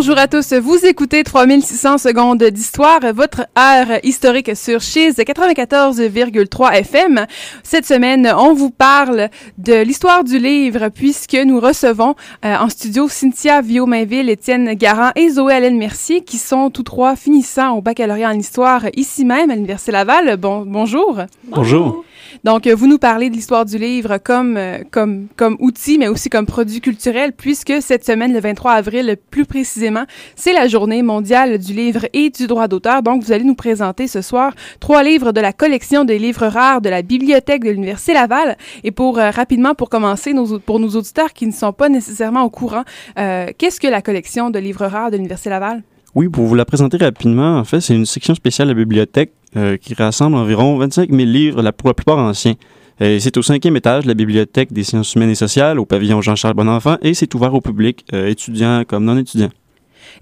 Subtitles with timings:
[0.00, 7.26] Bonjour à tous, vous écoutez 3600 secondes d'histoire, votre heure historique sur Chiz 94,3 FM.
[7.64, 12.14] Cette semaine, on vous parle de l'histoire du livre puisque nous recevons
[12.44, 17.16] euh, en studio Cynthia Viau-Mainville, Étienne Garand et Zoé Hélène Mercier qui sont tous trois
[17.16, 20.36] finissants au baccalauréat en histoire ici même à l'Université Laval.
[20.36, 21.22] Bon, bonjour.
[21.42, 22.04] Bonjour.
[22.44, 26.08] Donc, euh, vous nous parlez de l'histoire du livre comme, euh, comme, comme outil, mais
[26.08, 30.04] aussi comme produit culturel, puisque cette semaine, le 23 avril, plus précisément,
[30.36, 33.02] c'est la journée mondiale du livre et du droit d'auteur.
[33.02, 36.80] Donc, vous allez nous présenter ce soir trois livres de la collection des livres rares
[36.80, 38.56] de la bibliothèque de l'Université Laval.
[38.84, 40.32] Et pour euh, rapidement, pour commencer,
[40.64, 42.84] pour nos auditeurs qui ne sont pas nécessairement au courant,
[43.16, 45.82] qu'est-ce que la collection de livres rares de l'Université Laval?
[46.14, 49.32] Oui, pour vous la présenter rapidement, en fait, c'est une section spéciale de la bibliothèque
[49.80, 52.54] qui rassemble environ 25 000 livres, la, pour la plupart anciens.
[53.00, 56.20] Euh, c'est au cinquième étage de la bibliothèque des sciences humaines et sociales, au pavillon
[56.20, 59.50] Jean-Charles Bonenfant, et c'est ouvert au public, euh, étudiants comme non-étudiants.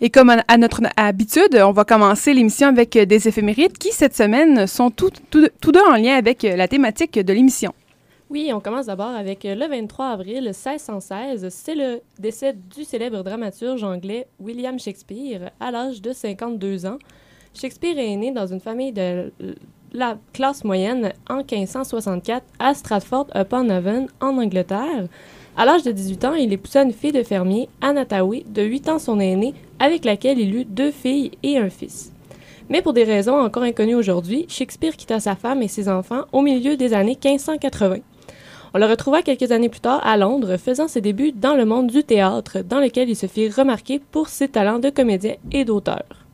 [0.00, 4.66] Et comme à notre habitude, on va commencer l'émission avec des éphémérides qui, cette semaine,
[4.66, 7.72] sont tous deux en lien avec la thématique de l'émission.
[8.28, 11.48] Oui, on commence d'abord avec le 23 avril 1616.
[11.48, 16.98] C'est le décès du célèbre dramaturge anglais William Shakespeare à l'âge de 52 ans.
[17.58, 19.32] Shakespeare est né dans une famille de
[19.92, 25.08] la classe moyenne en 1564 à Stratford-upon-Avon, en Angleterre.
[25.56, 28.98] À l'âge de 18 ans, il épousa une fille de fermier, Anna de 8 ans
[28.98, 32.12] son aînée, avec laquelle il eut deux filles et un fils.
[32.68, 36.42] Mais pour des raisons encore inconnues aujourd'hui, Shakespeare quitta sa femme et ses enfants au
[36.42, 38.00] milieu des années 1580.
[38.74, 41.86] On le retrouva quelques années plus tard à Londres, faisant ses débuts dans le monde
[41.86, 46.26] du théâtre, dans lequel il se fit remarquer pour ses talents de comédien et d'auteur.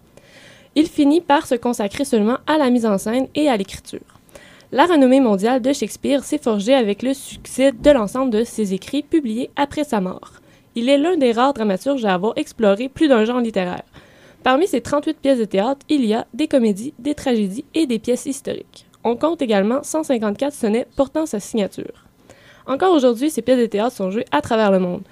[0.75, 4.01] Il finit par se consacrer seulement à la mise en scène et à l'écriture.
[4.71, 9.03] La renommée mondiale de Shakespeare s'est forgée avec le succès de l'ensemble de ses écrits
[9.03, 10.33] publiés après sa mort.
[10.75, 13.83] Il est l'un des rares dramaturges à avoir exploré plus d'un genre littéraire.
[14.43, 17.99] Parmi ses 38 pièces de théâtre, il y a des comédies, des tragédies et des
[17.99, 18.87] pièces historiques.
[19.05, 22.07] On compte également 154 sonnets portant sa signature.
[22.67, 25.03] Encore aujourd'hui, ces pièces de théâtre sont jouées à travers le monde.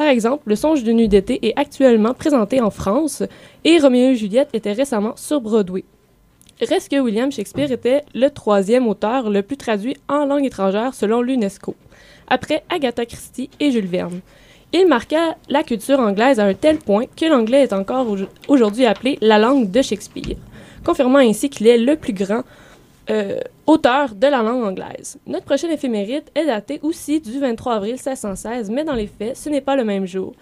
[0.00, 3.22] Par exemple, Le songe de nuit est actuellement présenté en France
[3.64, 5.84] et Roméo et Juliette était récemment sur Broadway.
[6.58, 11.20] Reste que William Shakespeare était le troisième auteur le plus traduit en langue étrangère selon
[11.20, 11.74] l'UNESCO,
[12.28, 14.20] après Agatha Christie et Jules Verne.
[14.72, 18.06] Il marqua la culture anglaise à un tel point que l'anglais est encore
[18.48, 20.36] aujourd'hui appelé la langue de Shakespeare,
[20.82, 22.44] confirmant ainsi qu'il est le plus grand
[23.10, 25.18] euh, auteur de la langue anglaise.
[25.26, 29.48] Notre prochaine éphéméride est datée aussi du 23 avril 1616, mais dans les faits, ce
[29.48, 30.32] n'est pas le même jour,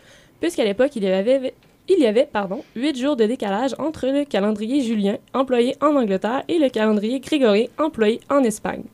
[0.40, 1.54] puisqu'à l'époque, il y avait,
[1.88, 6.42] il y avait pardon, 8 jours de décalage entre le calendrier julien employé en Angleterre
[6.48, 8.84] et le calendrier grégorien employé en Espagne.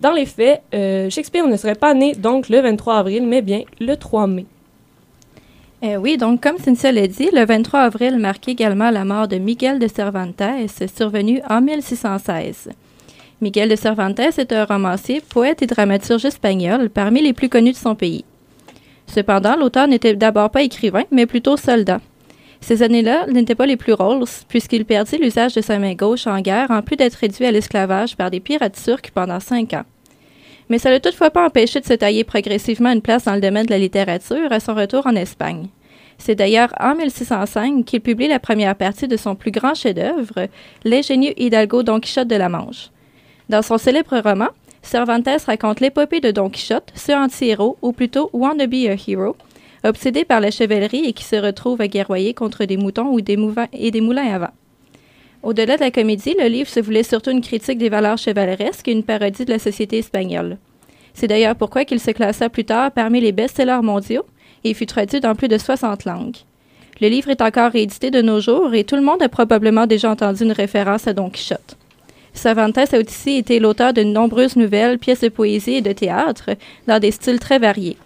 [0.00, 3.62] Dans les faits, euh, Shakespeare ne serait pas né donc le 23 avril, mais bien
[3.78, 4.46] le 3 mai.
[5.84, 9.36] Euh, oui, donc comme Cynthia l'a dit, le 23 avril marque également la mort de
[9.36, 10.42] Miguel de Cervantes,
[10.92, 12.70] survenue en 1616.
[13.42, 17.76] Miguel de Cervantes est un romancier, poète et dramaturge espagnol, parmi les plus connus de
[17.76, 18.24] son pays.
[19.08, 22.00] Cependant, l'auteur n'était d'abord pas écrivain, mais plutôt soldat.
[22.60, 26.40] Ces années-là n'étaient pas les plus roses, puisqu'il perdit l'usage de sa main gauche en
[26.40, 29.86] guerre, en plus d'être réduit à l'esclavage par des pirates turcs pendant cinq ans.
[30.68, 33.40] Mais ça ne l'a toutefois pas empêché de se tailler progressivement une place dans le
[33.40, 35.66] domaine de la littérature à son retour en Espagne.
[36.16, 40.46] C'est d'ailleurs en 1605 qu'il publie la première partie de son plus grand chef-d'œuvre,
[40.84, 42.91] l'ingénieux Hidalgo Don Quichotte de la Manche.
[43.52, 44.48] Dans son célèbre roman,
[44.80, 49.36] Cervantes raconte l'épopée de Don Quichotte, ce anti-héros, ou plutôt wanna be a hero,
[49.84, 54.00] obsédé par la chevalerie et qui se retrouve à guerroyer contre des moutons et des
[54.00, 54.54] moulins à vent.
[55.42, 58.92] Au-delà de la comédie, le livre se voulait surtout une critique des valeurs chevaleresques et
[58.92, 60.56] une parodie de la société espagnole.
[61.12, 64.24] C'est d'ailleurs pourquoi qu'il se classa plus tard parmi les best-sellers mondiaux
[64.64, 66.38] et fut traduit dans plus de 60 langues.
[67.02, 70.10] Le livre est encore réédité de nos jours et tout le monde a probablement déjà
[70.10, 71.76] entendu une référence à Don Quichotte.
[72.34, 76.50] Cervantes a aussi été l'auteur de nombreuses nouvelles, pièces de poésie et de théâtre
[76.86, 77.96] dans des styles très variés.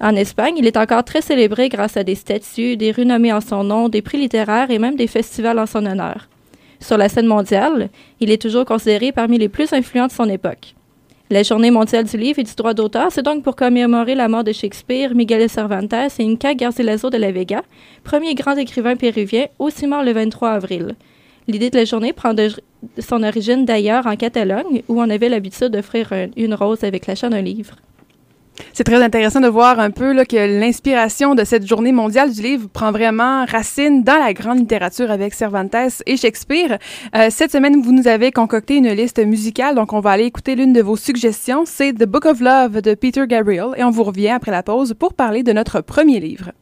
[0.00, 3.40] En Espagne, il est encore très célébré grâce à des statues, des rues nommées en
[3.40, 6.28] son nom, des prix littéraires et même des festivals en son honneur.
[6.80, 7.88] Sur la scène mondiale,
[8.20, 10.74] il est toujours considéré parmi les plus influents de son époque.
[11.30, 14.44] La Journée mondiale du livre et du droit d'auteur, c'est donc pour commémorer la mort
[14.44, 17.62] de Shakespeare, Miguel Cervantes et Inca Garcilaso de la Vega,
[18.04, 20.96] premier grand écrivain péruvien, aussi mort le 23 avril.
[21.48, 22.34] L'idée de la journée prend
[22.98, 27.42] son origine d'ailleurs en Catalogne, où on avait l'habitude d'offrir une rose avec l'achat d'un
[27.42, 27.76] livre.
[28.72, 32.68] C'est très intéressant de voir un peu que l'inspiration de cette journée mondiale du livre
[32.68, 35.74] prend vraiment racine dans la grande littérature avec Cervantes
[36.06, 36.78] et Shakespeare.
[37.14, 40.54] Euh, cette semaine, vous nous avez concocté une liste musicale, donc on va aller écouter
[40.54, 41.64] l'une de vos suggestions.
[41.64, 44.94] C'est The Book of Love de Peter Gabriel et on vous revient après la pause
[44.98, 46.52] pour parler de notre premier livre.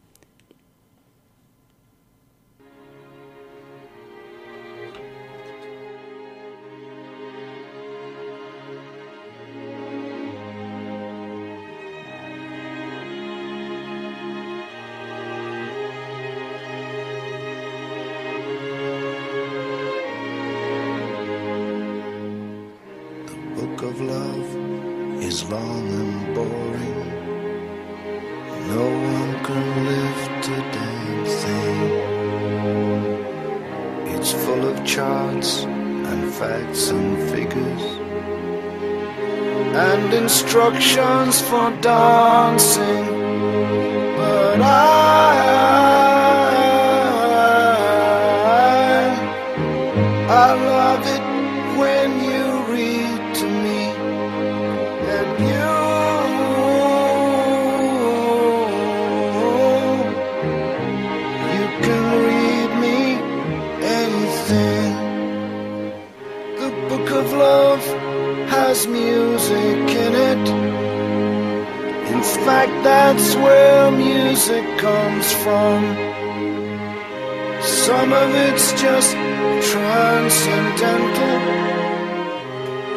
[41.50, 42.99] For dancing.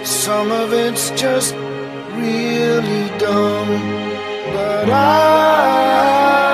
[0.03, 3.69] Some of it's just really dumb.
[4.53, 6.52] But I,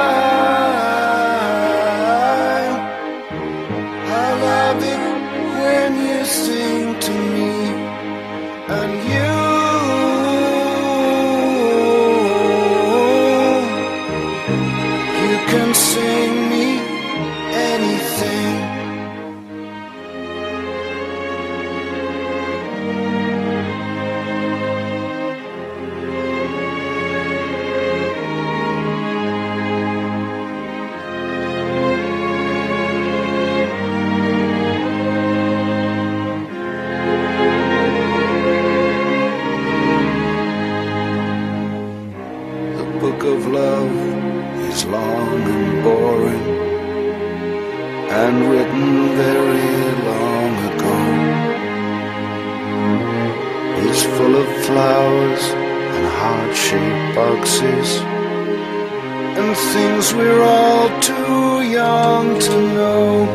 [54.70, 55.44] flowers
[55.96, 57.90] and heart shaped boxes
[59.40, 63.26] and things we're all too young to know.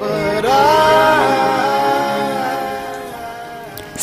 [0.00, 1.37] But I.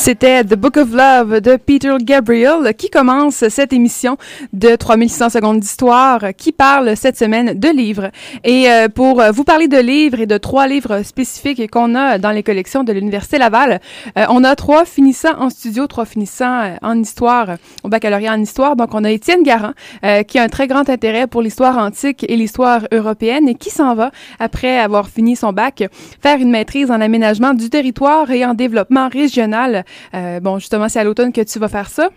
[0.06, 4.16] C'était The Book of Love de Peter Gabriel qui commence cette émission
[4.52, 8.12] de 3600 secondes d'histoire qui parle cette semaine de livres.
[8.44, 12.30] Et euh, pour vous parler de livres et de trois livres spécifiques qu'on a dans
[12.30, 13.80] les collections de l'Université Laval,
[14.16, 18.40] euh, on a trois finissants en studio, trois finissants euh, en histoire, au baccalauréat en
[18.40, 18.76] histoire.
[18.76, 19.72] Donc on a Étienne Garand
[20.04, 23.70] euh, qui a un très grand intérêt pour l'histoire antique et l'histoire européenne et qui
[23.70, 25.82] s'en va, après avoir fini son bac,
[26.22, 29.82] faire une maîtrise en aménagement du territoire et en développement régional euh,
[30.40, 32.10] bon, justement, c'est à l'automne que tu vas faire ça.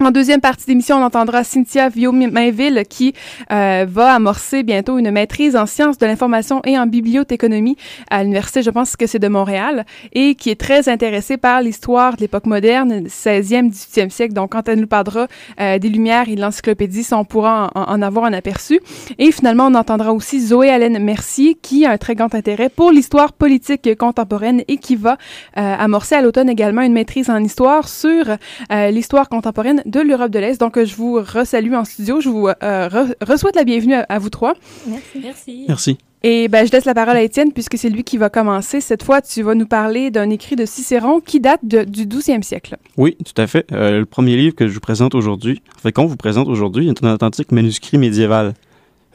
[0.00, 3.14] En deuxième partie d'émission, on entendra Cynthia Viau-Mainville qui
[3.52, 7.76] euh, va amorcer bientôt une maîtrise en sciences de l'information et en bibliothéconomie
[8.10, 12.16] à l'Université, je pense que c'est de Montréal, et qui est très intéressée par l'histoire
[12.16, 14.34] de l'époque moderne, 16e, 18e siècle.
[14.34, 15.28] Donc, quand elle nous parlera
[15.60, 18.80] euh, des Lumières et de l'encyclopédie, ça, on pourra en, avoir un aperçu.
[19.18, 22.90] Et finalement, on entendra aussi Zoé Allen Mercier qui a un très grand intérêt pour
[22.90, 25.18] l'histoire politique contemporaine et qui va
[25.56, 28.28] euh, amorcer à l'automne également une maîtrise en histoire sur
[28.72, 30.60] euh, l'histoire contemporaine de l'Europe de l'Est.
[30.60, 32.20] Donc, je vous resalue en studio.
[32.20, 34.54] Je vous euh, re re-souhaite la bienvenue à, à, vous trois.
[34.86, 35.20] Merci.
[35.22, 35.64] Merci.
[35.68, 35.98] Merci.
[36.26, 38.80] Et ben, je laisse la parole à Étienne puisque c'est lui qui va commencer.
[38.80, 42.42] Cette fois, tu vas nous parler d'un écrit de Cicéron qui date de, du 12e
[42.42, 42.78] siècle.
[42.96, 43.66] Oui, tout à fait.
[43.72, 46.88] Euh, le premier livre que je vous présente aujourd'hui, en fait, qu'on vous présente aujourd'hui,
[46.88, 48.54] est un authentique manuscrit médiéval.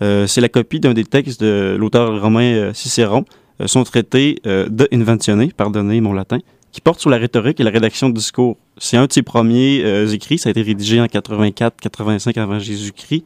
[0.03, 3.25] Euh, c'est la copie d'un des textes de l'auteur romain euh, Cicéron,
[3.65, 6.37] son traité de Inventionné, pardonnez mon latin,
[6.71, 8.57] qui porte sur la rhétorique et la rédaction de discours.
[8.77, 13.23] C'est un de ses premiers euh, écrits, ça a été rédigé en 84-85 avant Jésus-Christ.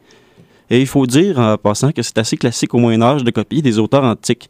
[0.70, 3.60] Et il faut dire en passant que c'est assez classique au Moyen Âge de copier
[3.60, 4.48] des auteurs antiques,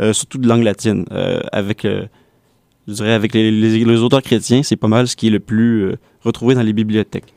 [0.00, 1.06] euh, surtout de langue latine.
[1.10, 5.40] Euh, avec, je dirais, avec les, auteurs chrétiens, c'est pas mal ce qui est le
[5.40, 7.32] plus retrouvé dans les bibliothèques.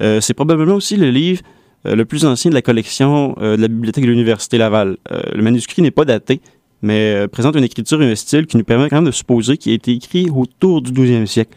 [0.00, 1.42] c'est probablement aussi le livre
[1.84, 4.96] le plus ancien de la collection de la bibliothèque de l'Université Laval.
[5.10, 6.40] le manuscrit n'est pas daté,
[6.84, 9.72] mais présente une écriture et un style qui nous permet quand même de supposer qu'il
[9.72, 11.56] a été écrit autour du 12e siècle.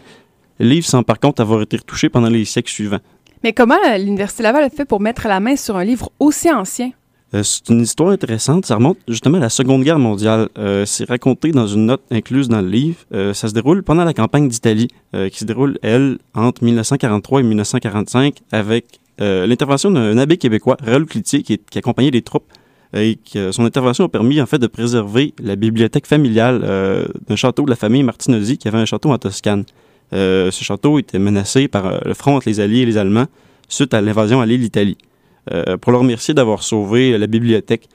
[0.59, 2.99] Le livre semble par contre avoir été retouché pendant les siècles suivants.
[3.43, 6.91] Mais comment l'Université Laval a fait pour mettre la main sur un livre aussi ancien?
[7.33, 8.65] Euh, c'est une histoire intéressante.
[8.65, 10.49] Ça remonte justement à la Seconde Guerre mondiale.
[10.57, 12.97] Euh, c'est raconté dans une note incluse dans le livre.
[13.13, 14.87] Euh, ça se déroule pendant la campagne d'Italie,
[15.31, 21.41] qui se déroule, elle, entre 1943 et 1945, avec l'intervention d'un abbé québécois, Raoul Cloutier,
[21.41, 22.45] qui, qui accompagnait les troupes
[22.93, 27.35] et que son intervention a permis en fait de préserver la bibliothèque familiale euh, d'un
[27.35, 29.65] château de la famille Martinozzi qui avait un château en Toscane.
[30.13, 33.27] Euh, ce château était menacé par euh, le front entre les Alliés et les Allemands
[33.67, 34.97] suite à l'invasion alliée de l'Italie.
[35.81, 37.89] pour le remercier d'avoir sauvé la bibliothèque,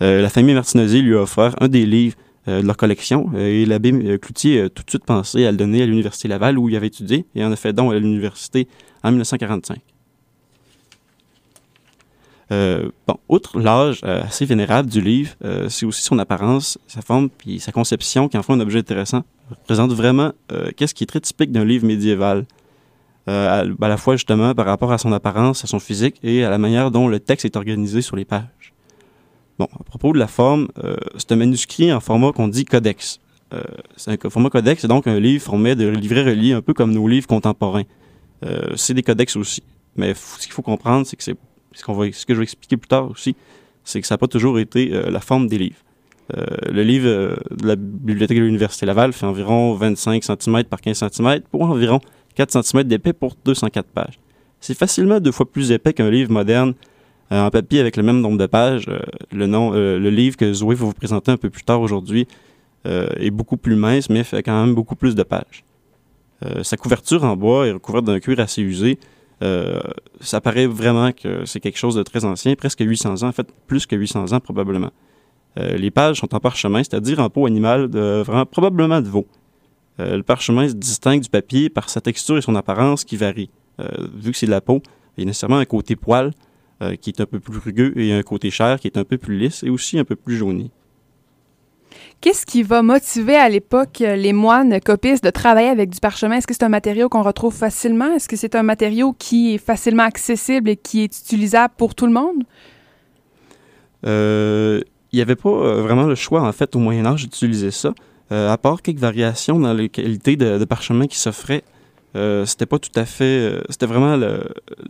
[0.00, 3.30] la famille Martinozzi lui a offert un des livres de leur collection.
[3.36, 6.70] et l'abbé Cloutier a tout de suite pensé à le donner à l'Université Laval où
[6.70, 8.68] il avait étudié et en a fait don à l'université
[9.02, 9.78] en 1945.
[12.50, 17.02] Euh, bon, outre l'âge euh, assez vénérable du livre, euh, c'est aussi son apparence, sa
[17.02, 19.22] forme, puis sa conception qui en fait un objet intéressant.
[19.50, 20.32] représente vraiment
[20.76, 22.46] qu'est-ce qui est très typique d'un livre médiéval.
[23.26, 26.48] À, à, la fois justement par rapport à son apparence, à son physique et à
[26.48, 28.72] la manière dont le texte est organisé sur les pages.
[29.58, 30.68] Bon, à propos de la forme,
[31.18, 33.20] c'est un manuscrit en format qu'on dit codex.
[33.96, 36.92] c'est un format codex, c'est donc un livre formé de livrets reliés, un peu comme
[36.92, 37.84] nos livres contemporains.
[38.76, 39.62] c'est des codex aussi.
[39.96, 41.36] Mais ce qu'il faut comprendre, c'est que c'est
[41.72, 43.36] ce, que je vais expliquer plus tard aussi,
[43.84, 45.82] c'est que ça n'a pas toujours été euh, la forme des livres.
[46.36, 50.80] Euh, le livre euh, de la bibliothèque de l'Université Laval fait environ 25 cm par
[50.80, 52.00] 15 cm pour environ
[52.34, 54.18] 4 cm d'épais pour 204 pages.
[54.60, 56.74] C'est facilement deux fois plus épais qu'un livre moderne
[57.30, 58.86] en papier avec le même nombre de pages.
[59.32, 62.26] le livre que Zoé va vous présenter un peu plus tard aujourd'hui
[62.84, 65.62] est beaucoup plus mince, mais fait quand même beaucoup plus de pages.
[66.62, 68.98] sa couverture en bois est recouverte d'un cuir assez usé,
[69.42, 69.80] euh,
[70.20, 73.48] ça paraît vraiment que c'est quelque chose de très ancien, presque 800 ans, en fait,
[73.66, 74.90] plus que 800 ans probablement.
[75.58, 79.26] Euh, les pages sont en parchemin, c'est-à-dire en peau animale, vraiment, probablement de veau.
[80.00, 83.50] Euh, le parchemin se distingue du papier par sa texture et son apparence qui varient.
[84.14, 84.82] vu que c'est de la peau,
[85.16, 86.32] il y a nécessairement un côté poil
[87.00, 89.36] qui est un peu plus rugueux et un côté chair qui est un peu plus
[89.36, 90.70] lisse et aussi un peu plus jauni.
[92.20, 96.36] Qu'est-ce qui va motiver à l'époque euh, les moines copistes de travailler avec du parchemin?
[96.36, 98.12] Est-ce que c'est un matériau qu'on retrouve facilement?
[98.12, 102.06] Est-ce que c'est un matériau qui est facilement accessible et qui est utilisable pour tout
[102.06, 102.42] le monde?
[104.04, 104.80] Euh,
[105.12, 107.94] il n'y avait pas euh, vraiment le choix, en fait, au Moyen Âge d'utiliser ça.
[108.30, 111.62] à part quelques variations dans les qualités de, parchemin qui s'offraient,
[112.44, 113.62] c'était pas tout à fait...
[113.70, 114.16] c'était vraiment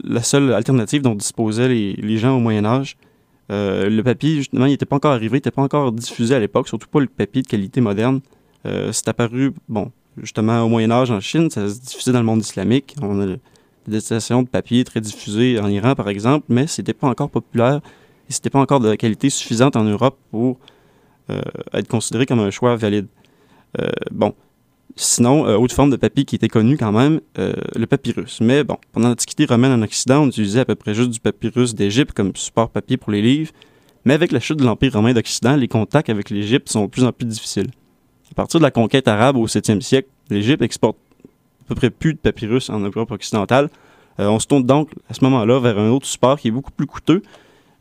[0.03, 2.97] la seule alternative dont disposaient les, les gens au Moyen Âge.
[3.51, 6.39] Euh, le papier, justement, il n'était pas encore arrivé, il n'était pas encore diffusé à
[6.39, 8.21] l'époque, surtout pas le papier de qualité moderne.
[8.67, 9.91] Euh, c'est apparu, bon,
[10.21, 12.95] justement, au Moyen-Âge en Chine, ça se diffusait dans le monde islamique.
[13.01, 13.41] On a des
[13.87, 17.81] destinations de papier très diffusées en Iran, par exemple, mais c'était pas encore populaire
[18.29, 20.59] et c'était pas encore de qualité suffisante en Europe pour
[21.31, 21.41] euh,
[21.73, 23.07] être considéré comme un choix valide.
[24.11, 24.35] bon,
[25.01, 28.41] Sinon, euh, autre forme de papier qui était connue quand même, euh, le papyrus.
[28.41, 31.77] Mais bon, pendant l'Antiquité romaine en Occident, on utilisait à peu près juste du papyrus
[31.77, 33.53] d'Égypte comme support papier pour les livres.
[34.05, 37.05] Mais avec la chute de l'Empire romain d'Occident, les contacts avec l'Égypte sont de plus
[37.05, 37.69] en plus difficiles.
[38.33, 40.97] À partir de la conquête arabe au 7e siècle, l'Égypte exporte
[41.65, 43.71] à peu près plus de papyrus en Europe occidentale.
[44.19, 46.73] Euh, on se tourne donc à ce moment-là vers un autre support qui est beaucoup
[46.73, 47.23] plus coûteux,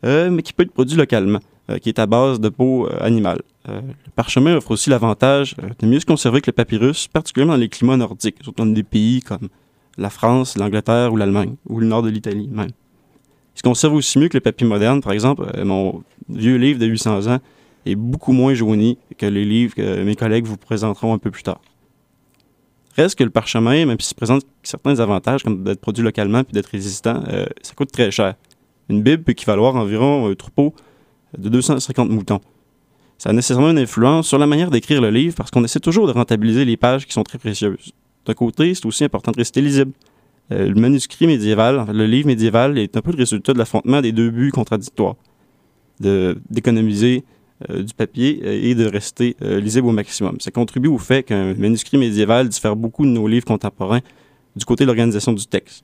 [0.04, 1.40] mais qui peut être produit localement.
[1.70, 3.42] Euh, qui est à base de peau euh, animale.
[3.68, 7.60] Euh, le parchemin offre aussi l'avantage de mieux se conserver que le papyrus, particulièrement dans
[7.60, 9.50] les climats nordiques, surtout dans des pays comme
[9.98, 12.70] la France, l'Angleterre ou l'Allemagne, ou le nord de l'Italie même.
[13.56, 15.02] Il se conserve aussi mieux que le papier moderne.
[15.02, 17.40] Par exemple, mon vieux livre de 800 ans
[17.86, 21.44] est beaucoup moins jauni que les livres que mes collègues vous présenteront un peu plus
[21.44, 21.60] tard.
[22.96, 26.68] Reste que le parchemin, même s'il présente certains avantages, comme d'être produit localement puis d'être
[26.68, 27.24] résistant,
[27.62, 28.36] ça coûte très cher.
[28.88, 30.74] Une Bible peut équivaloir environ un troupeau
[31.38, 32.41] de 250 moutons.
[33.17, 36.07] Ça a nécessairement une influence sur la manière d'écrire le livre parce qu'on essaie toujours
[36.07, 37.91] de rentabiliser les pages qui sont très précieuses.
[38.25, 39.91] D'un côté, c'est aussi important de rester lisible.
[40.51, 44.12] Euh, le manuscrit médiéval, le livre médiéval, est un peu le résultat de l'affrontement des
[44.12, 45.15] deux buts contradictoires.
[46.00, 47.24] d'économiser
[47.72, 50.39] euh, du papier euh, et de rester lisible au maximum.
[50.39, 54.01] Ça contribue au fait qu'un manuscrit médiéval diffère beaucoup de nos livres contemporains
[54.55, 55.84] du côté de l'organisation du texte.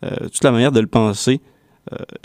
[0.00, 1.40] toute la manière de le penser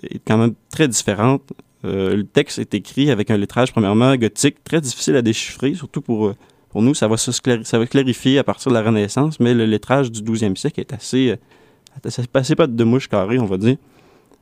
[0.03, 1.53] est quand même très différente
[1.87, 6.01] euh, le texte est écrit avec un lettrage, premièrement, gothique, très difficile à déchiffrer, surtout
[6.01, 6.35] pour, euh,
[6.69, 6.93] pour nous.
[6.93, 10.21] Ça va, se ça va clarifier à partir de la Renaissance, mais le lettrage du
[10.21, 13.77] 12e siècle est assez, euh, assez pas de mouche carrée, on va dire.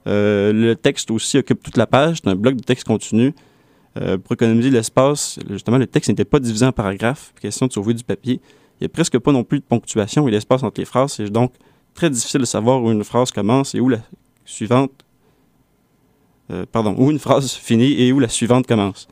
[0.06, 2.18] le texte aussi occupe toute la page.
[2.24, 3.34] C'est un bloc de texte continu.
[3.96, 7.34] pour économiser l'espace, justement, le texte n'était pas divisé en paragraphes.
[7.40, 8.42] Question de sauver du papier.
[8.80, 11.14] Il n'y a presque pas non plus de ponctuation et l'espace entre les phrases.
[11.14, 11.54] C'est donc
[11.94, 14.00] très difficile de savoir où une phrase commence et où la
[14.44, 15.04] suivante
[16.52, 19.08] euh, pardon, où une phrase finit et où la suivante commence.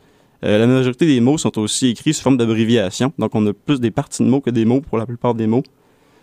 [0.45, 3.79] Euh, la majorité des mots sont aussi écrits sous forme d'abréviation, donc on a plus
[3.79, 5.63] des parties de mots que des mots pour la plupart des mots.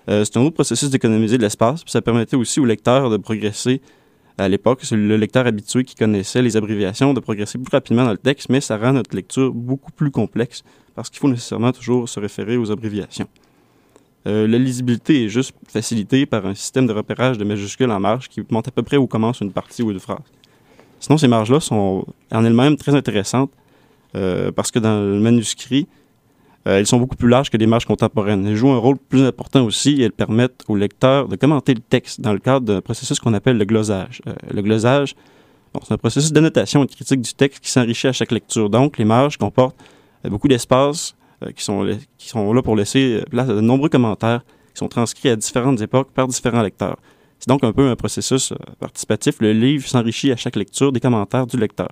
[0.09, 3.81] Euh, c'est un autre processus d'économiser de l'espace, ça permettait aussi au lecteur de progresser
[4.39, 8.13] à l'époque, c'est le lecteur habitué qui connaissait les abréviations, de progresser plus rapidement dans
[8.13, 10.63] le texte, mais ça rend notre lecture beaucoup plus complexe
[10.95, 13.29] parce qu'il faut nécessairement toujours se référer aux abréviations.
[14.25, 18.43] la lisibilité est juste facilitée par un système de repérage de majuscules en marge qui
[18.51, 20.25] montre à peu près où commence une partie ou une phrase.
[21.01, 23.51] Sinon, ces marges-là sont en elles-mêmes très intéressantes
[24.15, 25.89] euh, parce que dans le manuscrit,
[26.67, 28.47] euh, elles sont beaucoup plus larges que les marges contemporaines.
[28.47, 31.81] Elles jouent un rôle plus important aussi et elles permettent au lecteur de commenter le
[31.81, 34.21] texte dans le cadre d'un processus qu'on appelle le glosage.
[34.27, 35.15] Euh, le glosage,
[35.83, 38.69] c'est un processus d'annotation et de critique du texte qui s'enrichit à chaque lecture.
[38.69, 39.79] Donc, les marges comportent
[40.25, 41.89] beaucoup d'espaces euh, qui, sont,
[42.19, 45.81] qui sont là pour laisser place à de nombreux commentaires qui sont transcrits à différentes
[45.81, 46.99] époques par différents lecteurs.
[47.41, 49.41] C'est donc un peu un processus participatif.
[49.41, 51.89] Le livre s'enrichit à chaque lecture des commentaires du lecteur.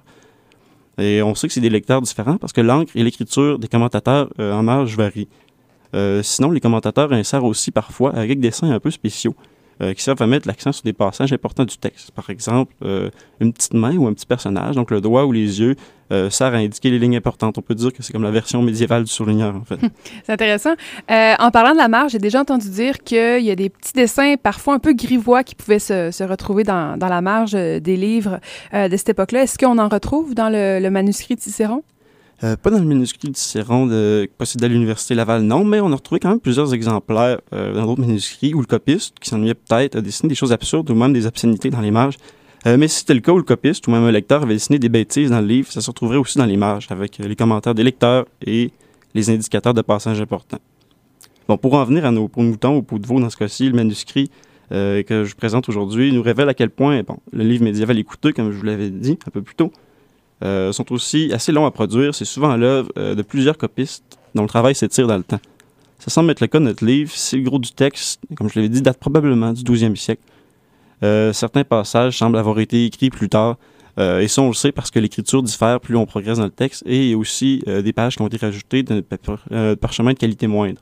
[0.99, 4.28] Et on sait que c'est des lecteurs différents parce que l'encre et l'écriture des commentateurs
[4.38, 5.28] en marge varient.
[6.23, 9.35] sinon, les commentateurs insèrent aussi parfois avec des dessins un peu spéciaux.
[9.80, 12.11] Euh, qui servent à mettre l'accent sur des passages importants du texte.
[12.11, 15.61] Par exemple, euh, une petite main ou un petit personnage, donc le doigt ou les
[15.61, 15.76] yeux,
[16.11, 17.58] euh, sert à indiquer les lignes importantes.
[17.58, 19.78] On peut dire que c'est comme la version médiévale du surligneur, en fait.
[20.26, 20.73] c'est intéressant.
[21.08, 24.35] en parlant de la marge, j'ai déjà entendu dire qu'il y a des petits dessins,
[24.42, 28.40] parfois un peu grivois, qui pouvaient se, retrouver dans, dans, la marge des livres
[28.73, 29.42] de cette époque-là.
[29.42, 31.85] Est-ce qu'on en retrouve dans le, le manuscrit de Cicéron?
[32.45, 35.90] Euh, pas dans le manuscrit de Cicéron de, possédé à l'Université Laval, non, mais on
[35.90, 39.54] a retrouvé quand même plusieurs exemplaires euh, dans d'autres manuscrits où le copiste, qui s'ennuyait
[39.54, 42.14] peut-être, a dessiné des choses absurdes ou même des obscénités dans l'image.
[42.66, 44.78] Euh, mais si c'était le cas où le copiste ou même un lecteur avait dessiné
[44.78, 47.83] des bêtises dans le livre, ça se retrouverait aussi dans l'image, avec les commentaires des
[47.83, 48.71] lecteurs et
[49.14, 50.61] les indicateurs de passage importants.
[51.49, 53.37] Bon, pour en venir à nos peaux de mouton ou peaux de veau, dans ce
[53.37, 54.30] cas-ci, le manuscrit
[54.71, 58.33] que je présente aujourd'hui nous révèle à quel point bon, le livre médiéval est coûteux,
[58.33, 59.73] comme je vous l'avais dit un peu plus tôt,
[60.45, 62.14] euh, sont aussi assez longs à produire.
[62.14, 65.40] C'est souvent l'œuvre euh, de plusieurs copistes dont le travail s'étire dans le temps.
[65.99, 67.11] Ça semble être le cas de notre livre.
[67.12, 70.23] Si le gros du texte, comme je l'avais dit, date probablement du 12e siècle.
[71.02, 73.56] Euh, certains passages semblent avoir été écrits plus tard.
[73.99, 76.84] et ça, on le sait parce que l'écriture diffère plus on progresse dans le texte.
[76.86, 79.00] Et il y a aussi des pages qui ont été rajoutées de
[79.75, 80.80] parchemin de qualité moindre.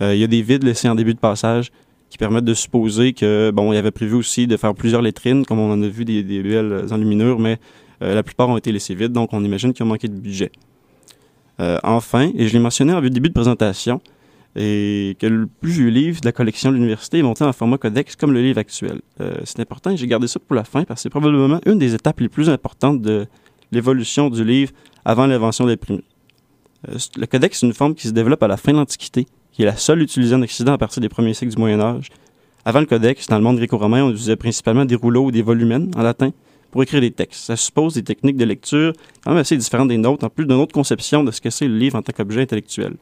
[0.00, 1.70] il y a des vides laissés en début de passage
[2.10, 5.44] qui permettent de supposer que, bon, il y avait prévu aussi de faire plusieurs lettrines,
[5.44, 7.60] comme on en a vu des, des belles enluminures, mais
[8.00, 10.52] la plupart ont été laissés vides, donc on imagine qu'il a manqué de budget.
[11.60, 14.00] Euh, enfin, et je l'ai mentionné en début de présentation,
[14.56, 17.78] et que le plus vieux livre de la collection de l'université est monté en format
[17.78, 19.00] codex comme le livre actuel.
[19.20, 21.78] Euh, c'est important et j'ai gardé ça pour la fin parce que c'est probablement une
[21.78, 23.26] des étapes les plus importantes de
[23.70, 24.72] l'évolution du livre
[25.04, 26.04] avant l'invention de l'imprimerie.
[26.84, 29.66] le codex est une forme qui se développe à la fin de l'Antiquité, qui est
[29.66, 32.08] la seule utilisée en Occident à partir des premiers siècles du Moyen Âge.
[32.64, 35.90] Avant le codex, dans le monde gréco-romain, on utilisait principalement des rouleaux ou des volumens
[35.94, 36.30] en latin,
[36.70, 37.44] pour écrire des textes.
[37.44, 38.92] Ça suppose des techniques de lecture
[39.24, 41.68] quand même assez différentes des nôtres, en plus d'une autre conception de ce que c'est
[41.68, 42.94] le livre en tant qu'objet intellectuel.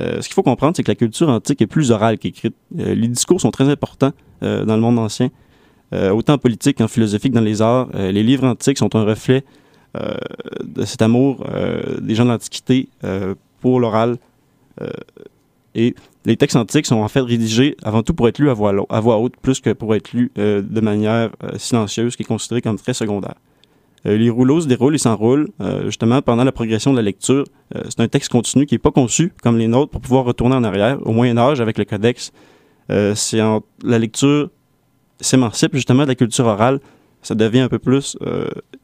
[0.00, 2.54] Euh, ce qu'il faut comprendre, c'est que la culture antique est plus orale qu'écrite.
[2.78, 5.30] Euh, les discours sont très importants euh, dans le monde ancien,
[5.92, 7.88] autant en politique qu'en philosophique dans les arts.
[7.94, 9.44] les livres antiques sont un reflet
[9.94, 11.46] de cet amour
[12.00, 12.88] des gens de l'Antiquité
[13.60, 14.18] pour l'oral.
[15.74, 18.72] Et les textes antiques sont en fait rédigés avant tout pour être lus à voix,
[19.18, 22.78] haute, plus que pour être lus euh, de manière euh, silencieuse, qui est considéré comme
[22.78, 23.34] très secondaire.
[24.06, 25.48] Euh, les rouleaux se déroulent et s'enroulent
[25.84, 27.44] justement pendant la progression de la lecture.
[27.88, 30.64] c'est un texte continu qui n'est pas conçu comme les nôtres pour pouvoir retourner en
[30.64, 30.98] arrière.
[31.06, 32.32] Au Moyen Âge, avec le codex,
[32.88, 34.50] la lecture
[35.20, 36.80] s'émancipe justement de la culture orale.
[37.22, 38.18] Ça devient un peu plus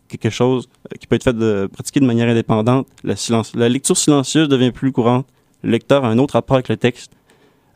[0.08, 2.86] quelque chose qui peut être fait de pratiquer de manière indépendante.
[3.04, 5.26] La lecture silencieuse devient plus courante.
[5.62, 7.12] Le lecteur a un autre rapport avec le texte.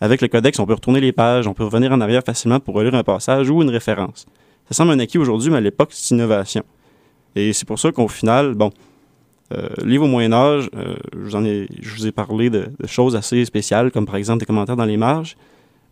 [0.01, 2.75] Avec le codex, on peut retourner les pages, on peut revenir en arrière facilement pour
[2.75, 4.27] relire un passage ou une référence.
[4.69, 6.63] Ça semble un acquis aujourd'hui, mais à l'époque, c'est innovation.
[7.37, 8.71] Et c'est pour ça qu'au final, bon,
[9.53, 13.15] euh, livre au Moyen Âge, euh, je, vous ai, je vous ai parlé de, choses
[13.17, 15.37] assez spéciales, comme par exemple des commentaires dans les marges.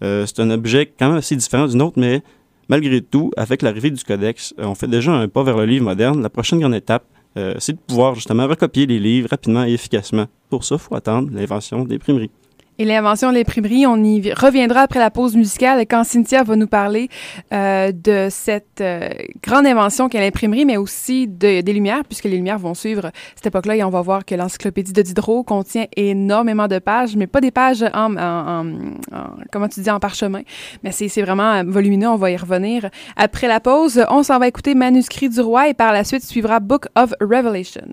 [0.02, 2.22] Euh, c'est un objet quand même assez différent d'une autre, mais
[2.68, 6.22] malgré tout, avec l'arrivée du codex, on fait déjà un pas vers le livre moderne.
[6.22, 10.26] La prochaine grande étape, c'est de pouvoir justement recopier les livres rapidement et efficacement.
[10.50, 12.30] Pour ça, il faut attendre l'invention des primeries.
[12.78, 16.66] Et l'invention de l'imprimerie, on y reviendra après la pause musicale quand Cynthia va nous
[16.66, 17.10] parler
[17.52, 19.10] euh, de cette euh,
[19.42, 23.46] grande invention qu'est l'imprimerie, mais aussi de, des lumières, puisque les lumières vont suivre cette
[23.46, 27.42] époque-là et on va voir que l'encyclopédie de Diderot contient énormément de pages, mais pas
[27.42, 30.40] des pages en, en, en, comment tu dis, en parchemin,
[30.82, 32.88] mais c'est vraiment volumineux, on va y revenir.
[33.16, 36.58] Après la pause, on s'en va écouter Manuscrit du roi et par la suite suivra
[36.58, 37.86] Book of Revelation.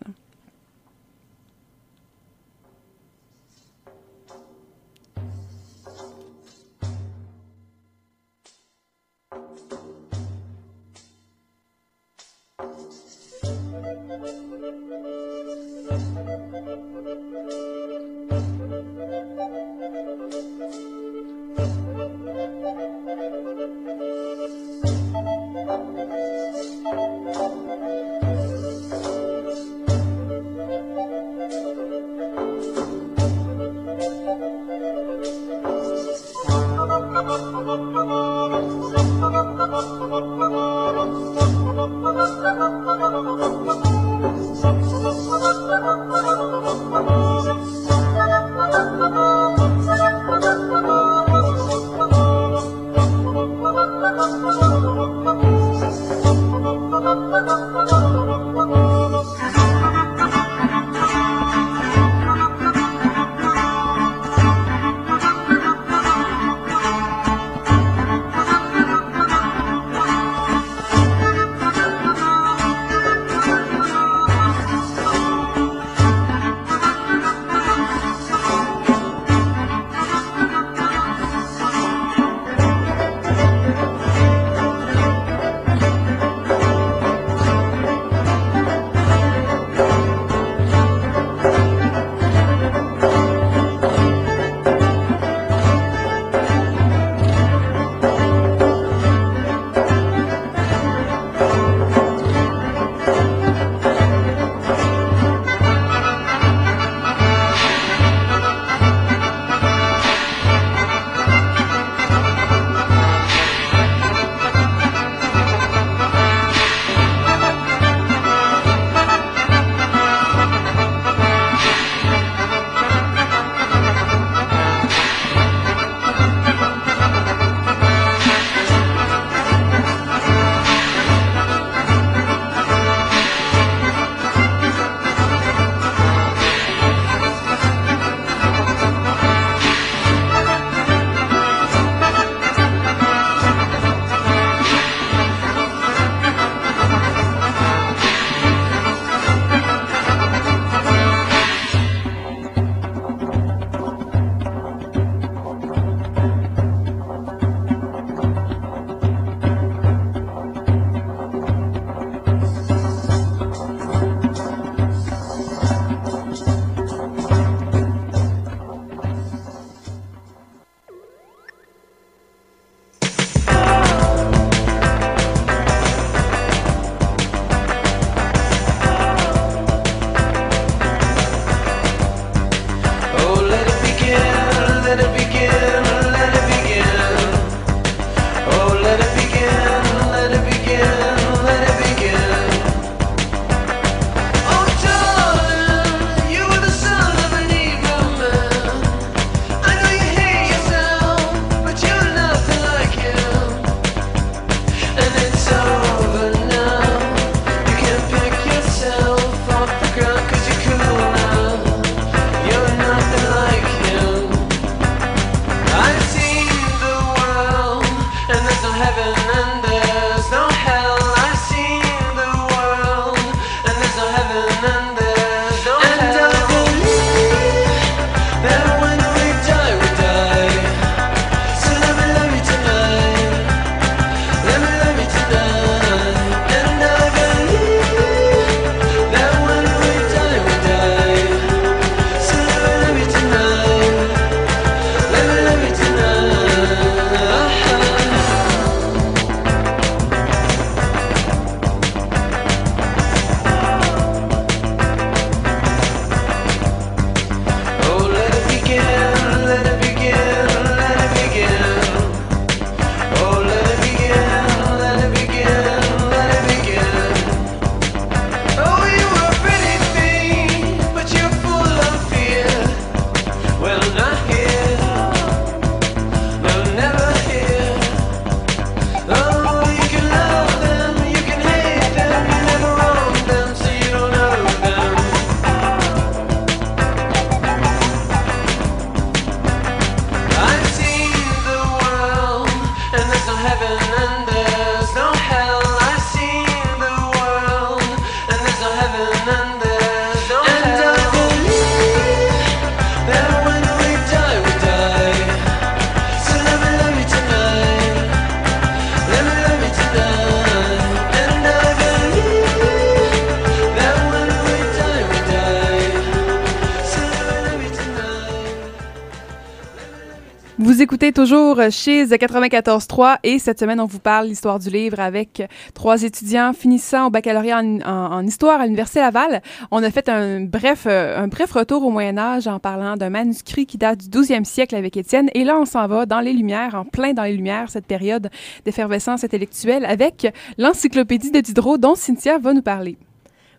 [321.69, 325.43] Chez 94.3 et cette semaine, on vous parle l'histoire du livre avec
[325.74, 329.41] trois étudiants finissant au baccalauréat en histoire à l'Université Laval.
[329.69, 333.10] On a fait un bref, euh, un bref retour au Moyen Âge en parlant d'un
[333.10, 335.30] manuscrit qui date du 12e siècle avec Étienne.
[335.34, 338.30] Et là, on s'en va dans les Lumières, en plein dans les Lumières, cette période
[338.63, 342.98] d'effervescence intellectuelle avec l'encyclopédie de Diderot dont Cynthia va nous parler.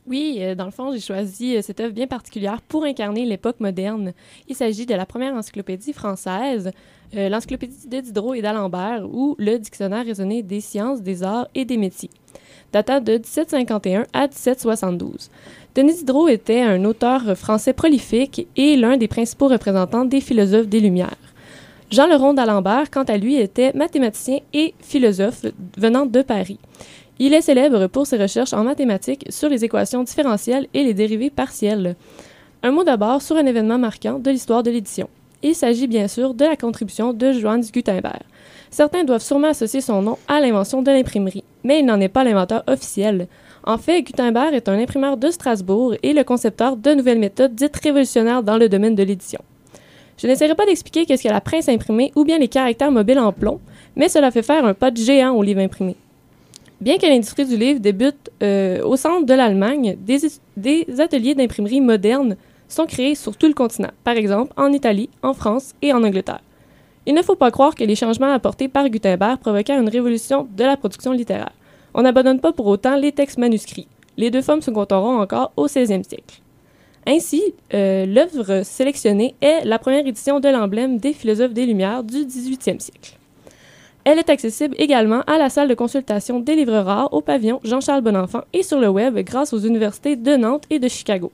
[0.07, 3.61] Oui, euh, dans le fond, j'ai choisi euh, cette œuvre bien particulière pour incarner l'époque
[3.61, 4.13] moderne.
[4.49, 6.71] Il s'agit de la première encyclopédie française,
[7.17, 11.65] euh, l'encyclopédie de Diderot et d'Alembert, ou le dictionnaire raisonné des sciences, des arts et
[11.65, 12.11] des métiers,
[12.73, 15.31] datant de 1751 à 1772.
[15.75, 20.81] Denis Diderot était un auteur français prolifique et l'un des principaux représentants des philosophes des
[20.81, 21.17] Lumières.
[21.91, 25.47] Jean Leron d'Alembert, quant à lui, était mathématicien et philosophe
[25.77, 26.59] venant de Paris.
[27.19, 31.31] Il est célèbre pour ses recherches en mathématiques sur les équations différentielles et les dérivées
[31.31, 31.97] partielles.
[32.63, 35.09] Un mot d'abord sur un événement marquant de l'histoire de l'édition.
[35.43, 38.21] Il s'agit bien sûr de la contribution de Johannes Gutenberg.
[38.71, 42.25] Certains doivent sûrement associer son nom à l'invention de l'imprimerie, mais il n'en est pas
[42.25, 43.27] l'inventeur officiel.
[43.65, 47.77] En fait, Gutenberg est un imprimeur de Strasbourg et le concepteur de nouvelles méthodes dites
[47.77, 49.41] révolutionnaires dans le domaine de l'édition.
[50.19, 53.33] Je n'essaierai pas d'expliquer qu'est-ce que la presse imprimée ou bien les caractères mobiles en
[53.33, 53.61] plomb,
[53.97, 55.97] mais cela fait faire un pas de géant au livre imprimé.
[56.83, 60.19] Bien que l'industrie du livre débute euh, au centre de l'Allemagne, des,
[60.57, 62.37] des ateliers d'imprimerie modernes
[62.73, 66.41] sont créés sur tout le continent, par exemple en Italie, en France et en Angleterre.
[67.07, 70.65] Il ne faut pas croire que les changements apportés par Gutenberg provoquèrent une révolution de
[70.65, 71.53] la production littéraire.
[71.95, 73.89] On n'abandonne pas pour autant les textes manuscrits.
[74.17, 76.41] Les deux formes se compteront encore au 16e siècle.
[77.07, 82.27] Ainsi, euh, l'œuvre sélectionnée est la première édition de l'emblème des philosophes des Lumières du
[82.27, 83.17] 18e siècle.
[84.05, 88.03] Elle est accessible également à la salle de consultation des livres rares au pavillon Jean-Charles
[88.03, 91.33] Bonenfant et sur le web grâce aux universités de Nantes et de Chicago.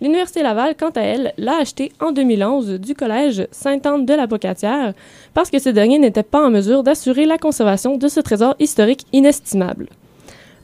[0.00, 4.92] L'Université Laval, quant à elle, l'a acheté en 2011 du collège Sainte-Anne de la Bocatière
[5.34, 9.06] parce que ce dernier n'était pas en mesure d'assurer la conservation de ce trésor historique
[9.12, 9.88] inestimable.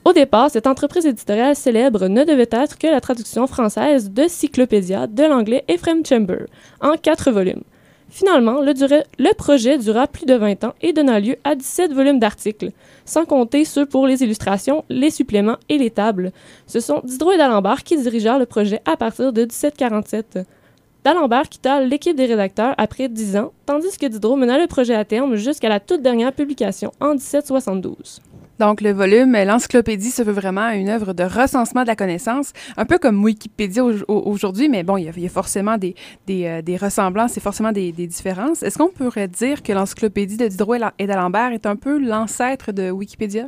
[0.03, 5.07] Au départ, cette entreprise éditoriale célèbre ne devait être que la traduction française de Cyclopédia
[5.07, 6.47] de l'anglais Ephraim Chamber
[6.81, 7.63] en quatre volumes.
[8.11, 12.71] Finalement, le, projet dura plus de 20 ans et donna lieu à 17 volumes d'articles,
[13.05, 16.33] sans compter ceux pour les illustrations, les suppléments et les tables.
[16.67, 20.39] Ce sont Diderot et d'Alembert qui dirigèrent le projet à partir de 1747.
[21.05, 25.05] D'Alembert quitta l'équipe des rédacteurs après 10 ans, tandis que Diderot mena le projet à
[25.05, 28.21] terme jusqu'à la toute dernière publication en 1772.
[28.59, 32.85] Donc, le volume, l'encyclopédie se veut vraiment une œuvre de recensement de la connaissance, un
[32.85, 35.95] peu comme Wikipédia au- au- aujourd'hui, mais bon, il y a, forcément des,
[36.29, 38.61] euh, des ressemblances et forcément des, différences.
[38.61, 42.91] Est-ce qu'on pourrait dire que l'encyclopédie de Diderot et d'Alembert est un peu l'ancêtre de
[42.91, 43.47] Wikipédia?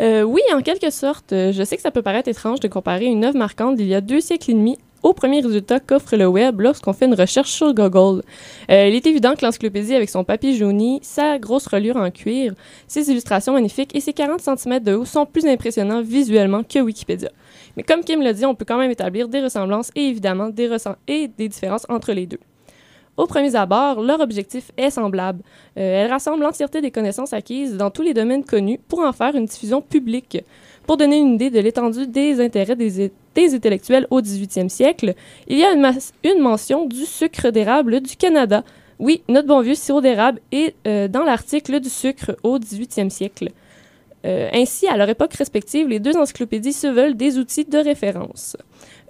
[0.00, 1.32] Euh, oui, en quelque sorte.
[1.32, 3.94] Euh, Je sais que ça peut paraître étrange de comparer une œuvre marquante d'il y
[3.94, 7.50] a deux siècles et demi aux premiers résultats qu'offre le web lorsqu'on fait une recherche
[7.50, 8.22] sur Google.
[8.70, 12.54] Euh, il est évident que l'encyclopédie, avec son papier jauni, sa grosse reliure en cuir,
[12.88, 17.28] ses illustrations magnifiques et ses 40 cm de haut sont plus impressionnants visuellement que Wikipédia.
[17.76, 20.70] Mais comme Kim l'a dit, on peut quand même établir des ressemblances et évidemment des,
[21.36, 22.40] différences entre les deux.
[23.18, 25.42] Au premier abord, leur objectif est semblable.
[25.76, 29.36] Euh, elle rassemble l'entièreté des connaissances acquises dans tous les domaines connus pour en faire
[29.36, 30.38] une diffusion publique.
[30.86, 35.14] Pour donner une idée de l'étendue des intérêts des, intellectuels au 18e siècle,
[35.48, 38.64] il y a une mention du sucre d'érable du Canada.
[38.98, 43.50] Oui, notre bon vieux sirop d'érable est euh, dans l'article du sucre au 18e siècle.
[44.24, 48.56] Euh, ainsi, à leur époque respective, les deux encyclopédies se veulent des outils de référence,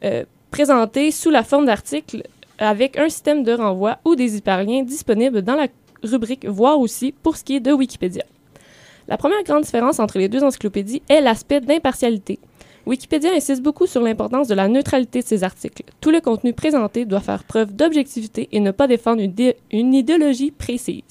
[0.03, 2.23] euh, présentés sous la forme d'articles
[2.59, 5.69] avec un système de renvoi ou des hyperliens disponibles dans la
[6.03, 8.25] rubrique Voir aussi pour ce qui est de Wikipédia.
[9.07, 12.39] La première grande différence entre les deux encyclopédies est l'aspect d'impartialité.
[12.87, 15.85] Wikipédia insiste beaucoup sur l'importance de la neutralité de ses articles.
[16.03, 19.94] Tout le contenu présenté doit faire preuve d'objectivité et ne pas défendre une, idé- une
[19.94, 21.03] idéologie précise.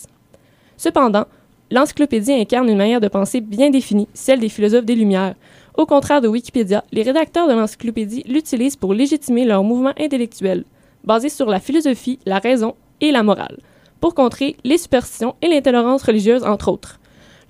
[0.77, 1.25] Cependant,
[1.71, 5.33] l'encyclopédie incarne une manière de penser bien définie, celle des philosophes des Lumières.
[5.75, 10.65] Au contraire de Wikipédia, les rédacteurs de l'encyclopédie l'utilisent pour légitimer leur mouvement intellectuel,
[11.03, 13.57] basé sur la philosophie, la raison et la morale,
[13.99, 16.99] pour contrer les superstitions et l'intolérance religieuse, entre autres.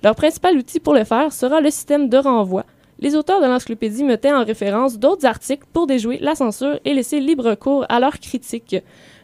[0.02, 2.64] Leur principal outil pour le faire sera le système de renvoi.
[3.00, 7.18] Les auteurs de l'encyclopédie mettaient en référence d'autres articles pour déjouer la censure et laisser
[7.18, 8.76] libre cours à leurs critiques.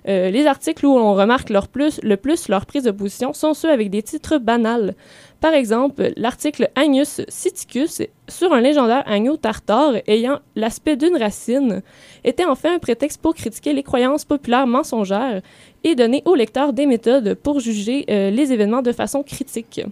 [0.09, 3.90] Euh, les articles où on remarque le plus leur prise de position sont ceux avec
[3.90, 4.94] des titres banals.
[5.40, 11.83] Par exemple, l'article Agnus Siticus sur un légendaire agneau tartare ayant l'aspect d'une racine
[12.24, 15.42] était en fait un prétexte pour critiquer les croyances populaires mensongères
[15.85, 19.83] et donner au lecteur des méthodes pour juger euh, les événements de façon critique.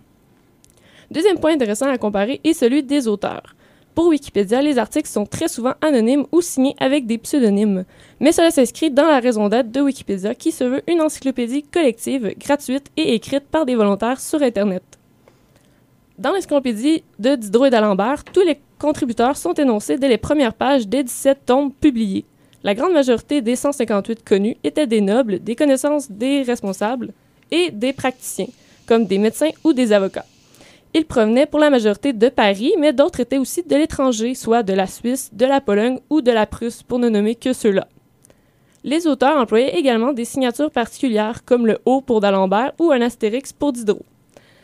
[1.10, 3.54] Deuxième point intéressant à comparer est celui des auteurs.
[3.98, 7.84] Pour Wikipédia, les articles sont très souvent anonymes ou signés avec des pseudonymes,
[8.20, 12.32] mais cela s'inscrit dans la raison d'être de Wikipédia qui se veut une encyclopédie collective,
[12.38, 14.84] gratuite et écrite par des volontaires sur Internet.
[16.16, 20.86] Dans l'encyclopédie de Diderot et d'Alembert, tous les contributeurs sont énoncés dès les premières pages
[20.86, 22.24] des 17 tomes publiés.
[22.62, 27.12] La grande majorité des 158 connus étaient des nobles, des connaissances des responsables
[27.50, 28.46] et des praticiens,
[28.86, 30.24] comme des médecins ou des avocats.
[30.94, 34.72] Ils provenaient pour la majorité de Paris, mais d'autres étaient aussi de l'étranger, soit de
[34.72, 37.86] la Suisse, de la Pologne ou de la Prusse, pour ne nommer que ceux-là.
[38.84, 43.52] Les auteurs employaient également des signatures particulières, comme le O pour d'Alembert ou un astérix
[43.52, 44.04] pour Diderot.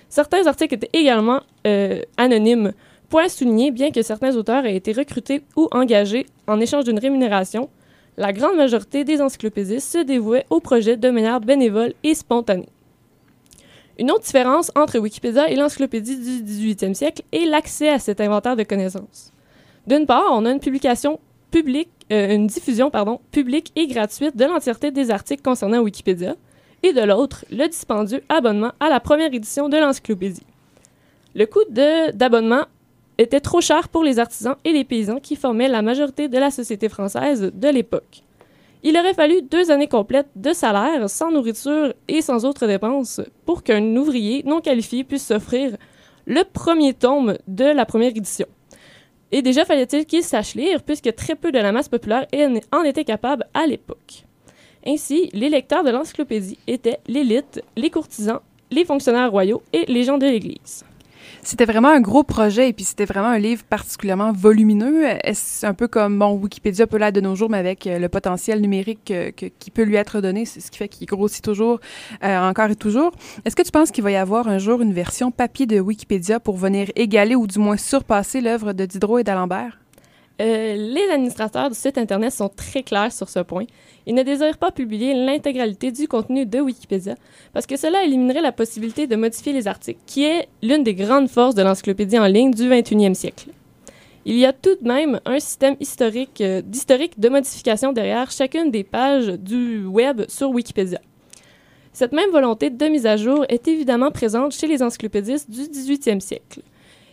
[0.09, 2.73] Certains articles étaient également euh, anonymes.
[3.11, 7.69] Point souligné, bien que certains auteurs aient été recrutés ou engagés en échange d'une rémunération,
[8.17, 12.69] la grande majorité des encyclopédistes se dévouaient au projet de manière bénévole et spontanée.
[13.99, 18.57] Une autre différence entre Wikipédia et l'encyclopédie du 18e siècle est l'accès à cet inventaire
[18.57, 19.33] de connaissances.
[19.87, 22.91] D'une part, on a une publication publique, euh, une diffusion
[23.31, 26.35] publique et gratuite de l'entièreté des articles concernant Wikipédia,
[26.83, 30.47] et de l'autre, le dispendieux abonnement à la première édition de l'encyclopédie.
[31.35, 32.65] Le coût d'abonnement
[33.17, 36.51] était trop cher pour les artisans et les paysans qui formaient la majorité de la
[36.51, 38.23] société française de l'époque.
[38.87, 43.63] Il aurait fallu deux années complètes de salaire, sans nourriture et sans autres dépenses, pour
[43.63, 45.79] qu'un ouvrier non qualifié puisse s'offrir
[46.27, 48.47] le premier tome de la première édition.
[49.33, 52.27] Et déjà fallait-il qu'il sache lire, puisque très peu de la masse populaire
[52.73, 54.27] en était capable à l'époque.
[54.87, 60.19] Ainsi, les lecteurs de l'encyclopédie étaient l'élite, les courtisans, les fonctionnaires royaux et les gens
[60.19, 60.85] de l'Église.
[61.47, 65.05] C'était vraiment un gros projet et puis c'était vraiment un livre particulièrement volumineux.
[65.23, 68.09] Est-ce un peu comme bon Wikipédia peut l'être de nos jours, mais avec euh, le
[68.09, 69.13] potentiel numérique
[69.59, 71.81] qui peut lui être donné, c'est ce qui fait qu'il grossit toujours,
[72.23, 73.13] euh, encore et toujours.
[73.45, 76.41] Est-ce que tu penses qu'il va y avoir un jour une version papier de Wikipédia
[76.41, 79.84] pour venir égaler ou du moins surpasser l'œuvre de Diderot et d'Alembert?
[80.41, 83.67] Euh, les administrateurs du site Internet sont très clairs sur ce point.
[84.07, 87.15] Ils ne désirent pas publier l'intégralité du contenu de Wikipédia
[87.53, 91.29] parce que cela éliminerait la possibilité de modifier les articles, qui est l'une des grandes
[91.29, 93.51] forces de l'encyclopédie en ligne du 21e siècle.
[94.27, 98.83] Il y a tout de même un système historique euh, de modification derrière chacune des
[98.83, 101.01] pages du web sur Wikipédia.
[101.93, 106.19] Cette même volonté de mise à jour est évidemment présente chez les encyclopédistes du 18e
[106.19, 106.63] siècle.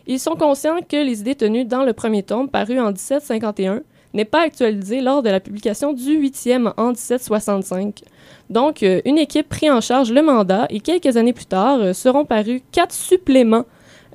[0.06, 3.82] Ils sont conscients que les idées tenues dans le premier tome, paru en 1751,
[4.14, 8.02] n'est pas actualisé lors de la publication du huitième en 1765.
[8.50, 11.92] Donc, euh, une équipe prit en charge le mandat et quelques années plus tard euh,
[11.92, 13.64] seront parus quatre suppléments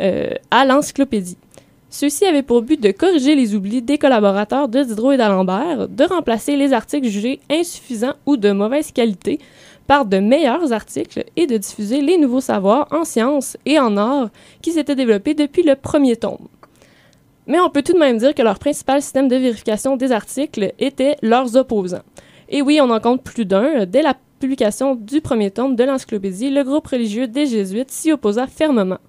[0.01, 1.37] euh, à l'encyclopédie.
[1.89, 6.03] Ceux-ci avaient pour but de corriger les oublis des collaborateurs de Diderot et d'Alembert, de
[6.03, 9.39] remplacer les articles jugés insuffisants ou de mauvaise qualité
[9.87, 14.29] par de meilleurs articles et de diffuser les nouveaux savoirs en sciences et en art
[14.61, 16.47] qui s'étaient développés depuis le premier tome.
[17.47, 20.73] Mais on peut tout de même dire que leur principal système de vérification des articles
[20.79, 22.03] était leurs opposants.
[22.49, 23.85] Et oui, on en compte plus d'un.
[23.85, 28.47] Dès la publication du premier tome de l'encyclopédie, le groupe religieux des Jésuites s'y opposa
[28.47, 28.99] fermement.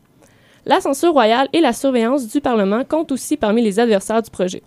[0.67, 4.63] La censure royale et la surveillance du Parlement comptent aussi parmi les adversaires du projet.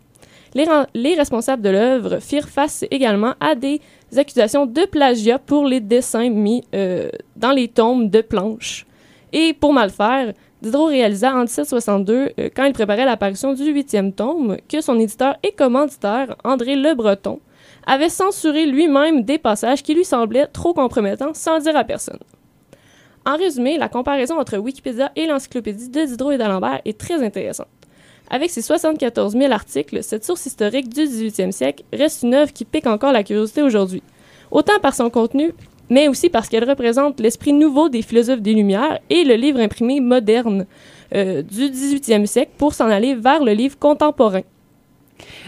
[0.53, 3.79] Les, responsables de l'œuvre firent face également à des
[4.17, 8.85] accusations de plagiat pour les dessins mis euh, dans les tomes de planches.
[9.31, 14.11] Et pour mal faire, Diderot réalisa en 1762, euh, quand il préparait l'apparition du huitième
[14.11, 17.39] tome, que son éditeur et commanditaire, André Le Breton,
[17.87, 22.19] avait censuré lui-même des passages qui lui semblaient trop compromettants sans dire à personne.
[23.25, 27.67] En résumé, la comparaison entre Wikipédia et l'encyclopédie de Diderot et d'Alembert est très intéressante.
[28.33, 32.63] Avec ses 74 000 articles, cette source historique du 18e siècle reste une œuvre qui
[32.63, 34.01] pique encore la curiosité aujourd'hui,
[34.49, 35.53] autant par son contenu
[35.91, 39.99] mais aussi parce qu'elle représente l'esprit nouveau des philosophes des Lumières et le livre imprimé
[39.99, 40.65] moderne
[41.13, 44.43] euh, du 18e siècle pour s'en aller vers le livre contemporain.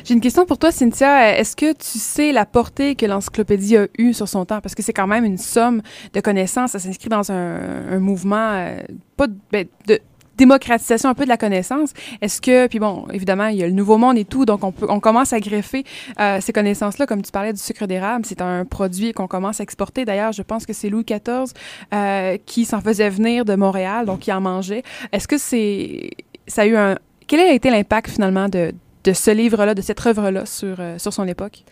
[0.03, 1.37] J'ai une question pour toi, Cynthia.
[1.37, 4.59] Est-ce que tu sais la portée que l'encyclopédie a eue sur son temps?
[4.59, 5.81] Parce que c'est quand même une somme
[6.13, 6.71] de connaissances.
[6.71, 8.81] Ça s'inscrit dans un, mouvement, euh,
[9.15, 9.99] pas ben, de,
[10.37, 11.93] démocratisation un peu de la connaissance.
[12.21, 14.71] Est-ce que, puis bon, évidemment, il y a le nouveau monde et tout, donc on,
[14.71, 15.83] peut, on commence à greffer
[16.19, 19.63] euh, ces connaissances-là, comme tu parlais du sucre d'érable, c'est un produit qu'on commence à
[19.63, 20.05] exporter.
[20.05, 21.53] D'ailleurs, je pense que c'est Louis XIV
[21.93, 24.83] euh, qui s'en faisait venir de Montréal, donc il en mangeait.
[25.11, 26.11] Est-ce que c'est,
[26.47, 28.73] ça a eu un, quel a été l'impact finalement de,
[29.03, 31.63] de ce livre-là, de cette œuvre-là sur, euh, sur son époque?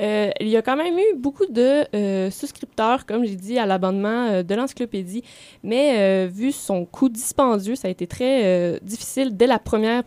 [0.00, 3.66] Euh, il y a quand même eu beaucoup de euh, souscripteurs, comme j'ai dit, à
[3.66, 5.22] l'abonnement euh, de l'encyclopédie,
[5.62, 10.02] mais vu son coût dispendieux, ça a été très difficile dès la première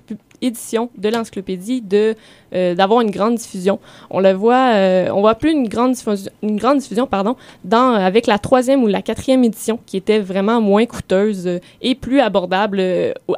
[0.45, 2.15] édition de l'encyclopédie de
[2.53, 3.79] d'avoir une grande diffusion.
[4.09, 4.71] On le voit,
[5.13, 7.35] on voit plus une grande diffusion, une grande diffusion pardon,
[7.69, 12.79] avec la troisième ou la quatrième édition qui était vraiment moins coûteuse et plus abordable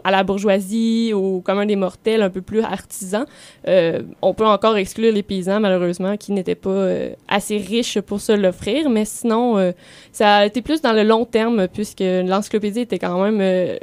[0.03, 3.25] à la bourgeoisie, au commun des mortels, un peu plus artisan.
[3.65, 6.89] on peut encore exclure les paysans, malheureusement, qui n'étaient pas
[7.27, 9.73] assez riches pour se l'offrir, mais sinon,
[10.11, 13.77] ça a été plus dans le long terme, puisque l'encyclopédie était quand même euh,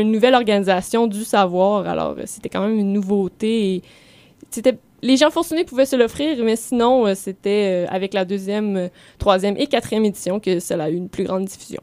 [0.00, 1.86] une nouvelle organisation du savoir.
[1.86, 3.82] Alors, euh, c'était quand même une nouveauté.
[4.50, 8.88] C'était les gens fortunés pouvaient se l'offrir, mais sinon, euh, c'était avec la deuxième,
[9.18, 11.82] troisième et quatrième édition que cela a eu une plus grande diffusion.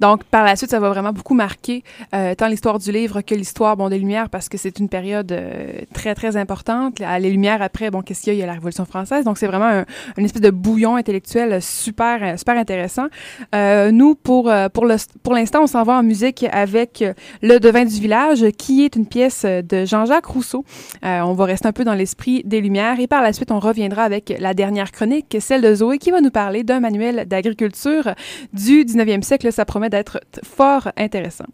[0.00, 1.82] Donc, par la suite, ça va vraiment beaucoup marquer
[2.14, 5.30] euh, tant l'histoire du livre que l'histoire bon, des Lumières, parce que c'est une période
[5.32, 7.00] euh, très, très importante.
[7.00, 8.38] Les Lumières, après, bon, qu'est-ce qu'il y a?
[8.38, 9.24] Il y a la Révolution française.
[9.24, 9.84] Donc, c'est vraiment un,
[10.16, 13.06] une espèce de bouillon intellectuel super, euh, super intéressant.
[13.54, 17.04] Euh, nous, pour, euh, pour, le, pour l'instant, on s'en va en musique avec
[17.42, 20.64] Le Devin du village, qui est une pièce de Jean-Jacques Rousseau.
[21.02, 23.00] on va rester un peu dans l'esprit des Lumières.
[23.00, 26.20] Et par la suite, on reviendra avec la dernière chronique, celle de Zoé, qui va
[26.20, 28.14] nous parler d'un manuel d'agriculture
[28.52, 29.52] du 19e siècle.
[29.52, 31.46] Ça promet d'être fort intéressant.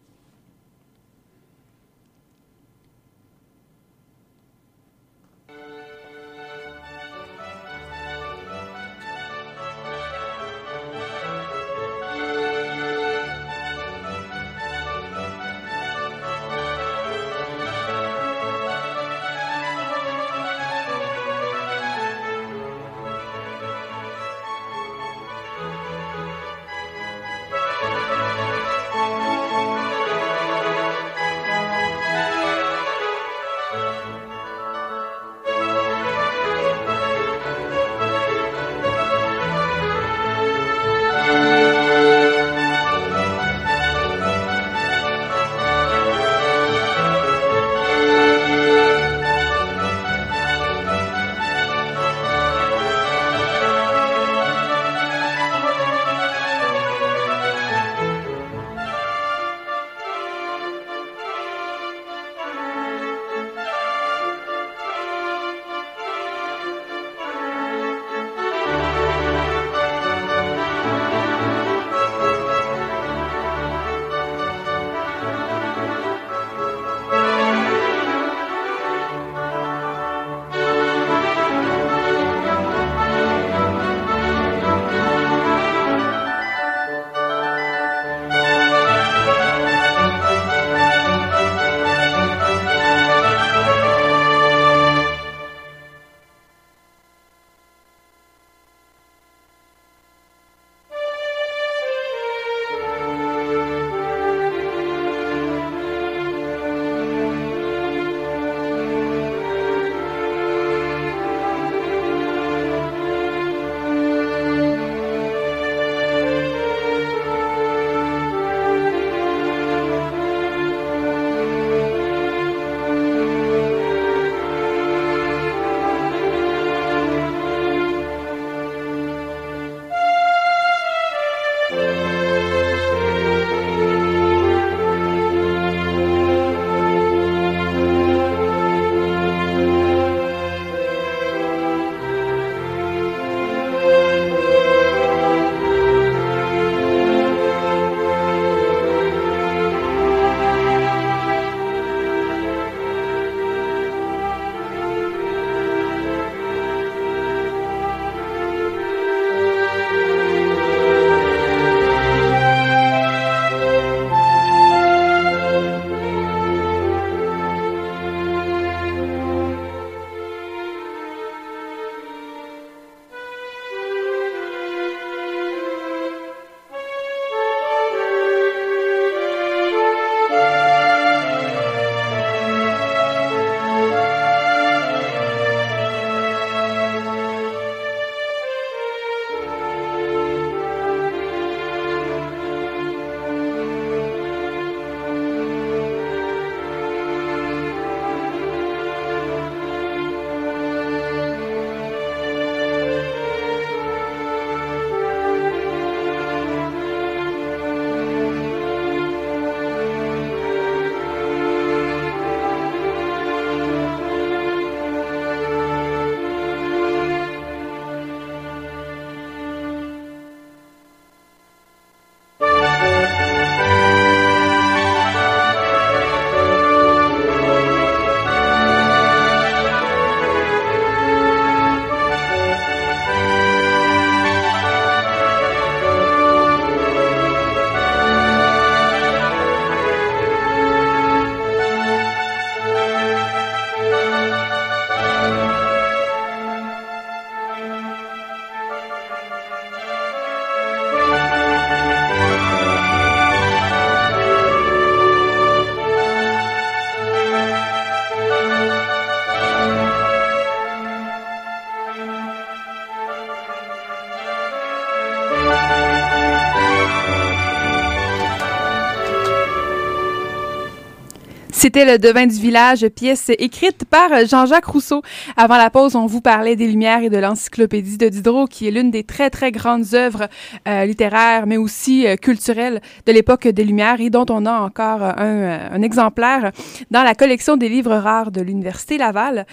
[271.74, 275.02] C'était le devin du village, pièce écrite par Jean-Jacques Rousseau.
[275.36, 278.70] Avant la pause, on vous parlait des Lumières et de l'Encyclopédie de Diderot, qui est
[278.70, 280.28] l'une des très très grandes œuvres
[280.68, 285.02] euh, littéraires, mais aussi euh, culturelles de l'époque des Lumières et dont on a encore
[285.02, 286.52] un, euh, un, exemplaire
[286.92, 289.44] dans la collection des livres rares de l'Université Laval.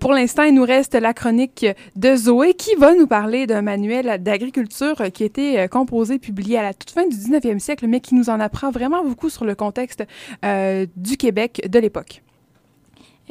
[0.00, 4.20] Pour l'instant, il nous reste la chronique de Zoé qui va nous parler d'un manuel
[4.20, 8.16] d'agriculture qui a été composé, publié à la toute fin du 19e siècle, mais qui
[8.16, 10.04] nous en apprend vraiment beaucoup sur le contexte
[10.96, 12.22] du Québec de l'époque.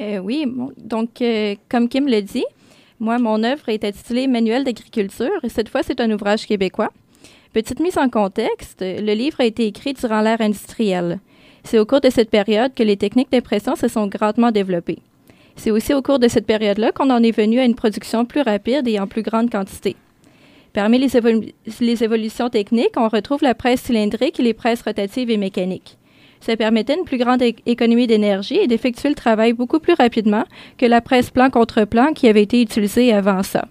[0.00, 0.46] Euh, oui,
[0.78, 2.44] donc euh, comme Kim le dit,
[2.98, 6.90] moi, mon œuvre est intitulée Manuel d'agriculture et cette fois, c'est un ouvrage québécois.
[7.52, 11.18] Petite mise en contexte, le livre a été écrit durant l'ère industrielle.
[11.64, 15.00] C'est au cours de cette période que les techniques d'impression se sont grandement développées.
[15.56, 18.40] C'est aussi au cours de cette période-là qu'on en est venu à une production plus
[18.40, 19.96] rapide et en plus grande quantité.
[20.72, 21.08] Parmi les,
[21.80, 25.98] les évolutions techniques, on retrouve la presse cylindrique et les presses rotatives et mécaniques.
[26.42, 30.44] Ça permettait une plus grande économie d'énergie et d'effectuer le travail beaucoup plus rapidement
[30.76, 33.66] que la presse plan contre plan qui avait été utilisée avant ça.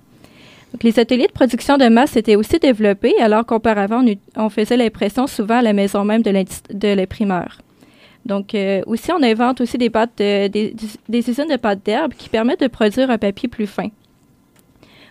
[0.81, 4.05] Les ateliers de production de masse étaient aussi développés, alors qu'auparavant,
[4.37, 7.57] on, faisait l'impression souvent à la maison même de l'imprimeur.
[8.25, 10.73] Donc, euh, aussi, on invente aussi des, pâtes de, des,
[11.09, 13.89] des usines de pâtes d'herbe qui permettent de produire un papier plus fin.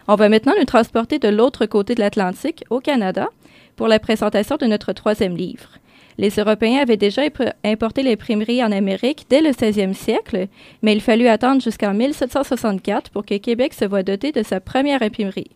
[0.09, 3.29] On va maintenant nous transporter de l'autre côté de l'Atlantique, au Canada,
[3.77, 5.80] pour la présentation de notre troisième livre.
[6.21, 7.23] Les Européens avaient déjà
[7.65, 10.49] importé l'imprimerie en Amérique dès le 16e siècle,
[10.83, 15.01] mais il fallut attendre jusqu'en 1764 pour que Québec se voie doté de sa première
[15.01, 15.51] imprimerie.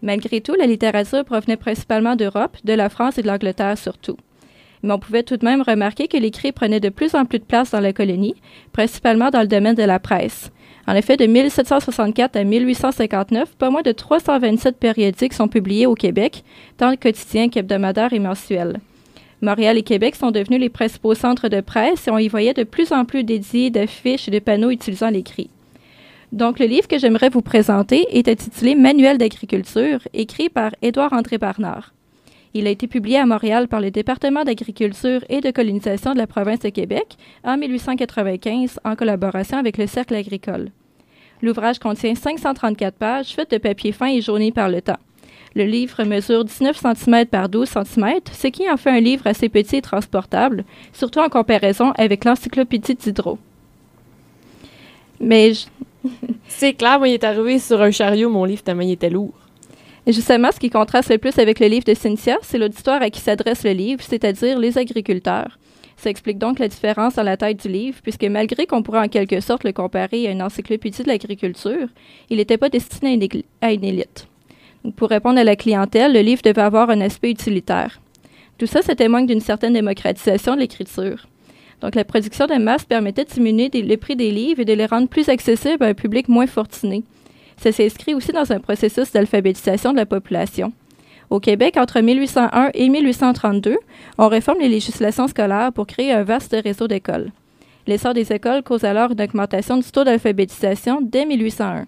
[0.00, 4.16] Malgré tout, la littérature provenait principalement d'Europe, de la France et de l'Angleterre surtout.
[4.82, 7.44] Mais on pouvait tout de même remarquer que l'écrit prenait de plus en plus de
[7.44, 8.36] place dans la colonie,
[8.72, 10.50] principalement dans le domaine de la presse.
[10.88, 16.42] En effet, de 1764 à 1859, pas moins de 327 périodiques sont publiés au Québec,
[16.78, 18.80] tant quotidiens qu'hebdomadaires et mensuels.
[19.42, 22.64] Montréal et Québec sont devenus les principaux centres de presse et on y voyait de
[22.64, 25.48] plus en plus dédiés d'affiches et de panneaux utilisant l'écrit.
[26.32, 31.92] Donc, le livre que j'aimerais vous présenter est intitulé Manuel d'agriculture, écrit par Édouard-André Barnard.
[32.52, 36.26] Il a été publié à Montréal par le département d'agriculture et de colonisation de la
[36.26, 40.70] province de Québec en 1895 en collaboration avec le Cercle agricole.
[41.42, 44.98] L'ouvrage contient 534 pages faites de papier fin et jauni par le temps.
[45.56, 49.48] Le livre mesure 19 cm par 12 cm, ce qui en fait un livre assez
[49.48, 53.38] petit et transportable, surtout en comparaison avec l'encyclopédie Diderot.
[55.18, 55.66] Mais je...
[56.48, 59.34] c'est clair, moi, il est arrivé sur un chariot, mon livre, tellement il était lourd.
[60.06, 63.10] Et justement, ce qui contraste le plus avec le livre de Cynthia, c'est l'auditoire à
[63.10, 65.58] qui s'adresse le livre, c'est-à-dire les agriculteurs.
[65.96, 69.08] Ça explique donc la différence dans la taille du livre, puisque malgré qu'on pourrait en
[69.08, 71.88] quelque sorte le comparer à une encyclopédie de l'agriculture,
[72.30, 74.29] il n'était pas destiné à une, à une élite.
[74.96, 78.00] Pour répondre à la clientèle, le livre devait avoir un aspect utilitaire.
[78.58, 81.26] Tout ça, ça témoigne d'une certaine démocratisation de l'écriture.
[81.80, 84.86] Donc, la production de masse permettait de diminuer le prix des livres et de les
[84.86, 87.02] rendre plus accessibles à un public moins fortuné.
[87.56, 90.72] Ça s'inscrit aussi dans un processus d'alphabétisation de la population.
[91.28, 93.76] Au Québec, entre 1801 et 1832,
[94.18, 97.30] on réforme les législations scolaires pour créer un vaste réseau d'écoles.
[97.86, 101.86] L'essor des écoles cause alors une augmentation du taux d'alphabétisation dès 1801.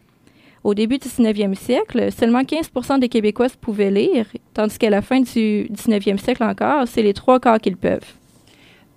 [0.64, 5.20] Au début du 19e siècle, seulement 15% des Québécois pouvaient lire, tandis qu'à la fin
[5.20, 8.14] du 19e siècle encore, c'est les trois quarts qu'ils peuvent.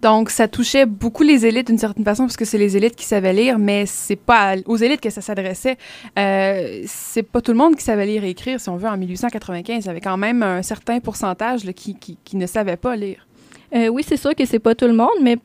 [0.06, 3.06] Donc, ça touchait beaucoup les élites d'une certaine façon, parce que c'est les élites qui
[3.06, 5.78] savaient lire, mais c'est pas aux élites que ça s'adressait.
[6.20, 8.98] Euh, c'est pas tout le monde qui savait lire et écrire, si on veut, en
[8.98, 9.84] 1895.
[9.84, 12.96] Il y avait quand même un certain pourcentage là, qui, qui, qui, ne savait pas
[12.96, 13.26] lire.
[13.74, 15.38] Euh, oui, c'est sûr que c'est pas tout le monde, mais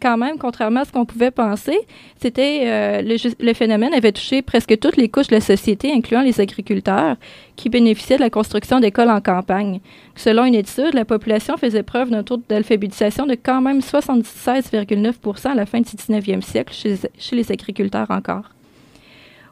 [0.00, 1.78] quand même, contrairement à ce qu'on pouvait penser,
[2.20, 6.40] c'était euh, le, phénomène avait touché presque toutes les couches de la société, incluant les
[6.40, 7.16] agriculteurs,
[7.56, 9.80] qui bénéficiaient de la construction d'écoles en campagne.
[10.16, 15.54] Selon une étude, la population faisait preuve d'un taux d'alphabétisation de quand même 76,9% à
[15.54, 16.96] la fin du 19e siècle chez,
[17.32, 18.50] les agriculteurs encore.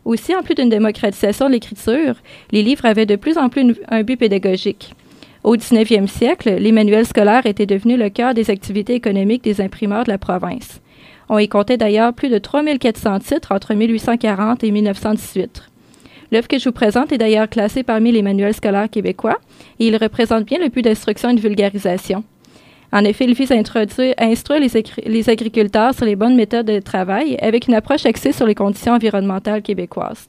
[0.04, 2.16] Aussi, en plus d'une démocratisation de l'écriture,
[2.50, 4.94] les livres avaient de plus en plus un but pédagogique.
[5.44, 10.04] Au 19e siècle, les manuels scolaires étaient devenus le cœur des activités économiques des imprimeurs
[10.04, 10.80] de la province.
[11.28, 15.62] On y comptait d'ailleurs plus de 3400 titres entre 1840 et 1918.
[16.30, 19.38] L'œuvre que je vous présente est d'ailleurs classée parmi les manuels scolaires québécois
[19.80, 22.22] et il représente bien le but d'instruction et de vulgarisation.
[22.92, 27.66] En effet, il vise à, instruire les, agriculteurs sur les bonnes méthodes de travail avec
[27.66, 30.26] une approche axée sur les conditions environnementales québécoises.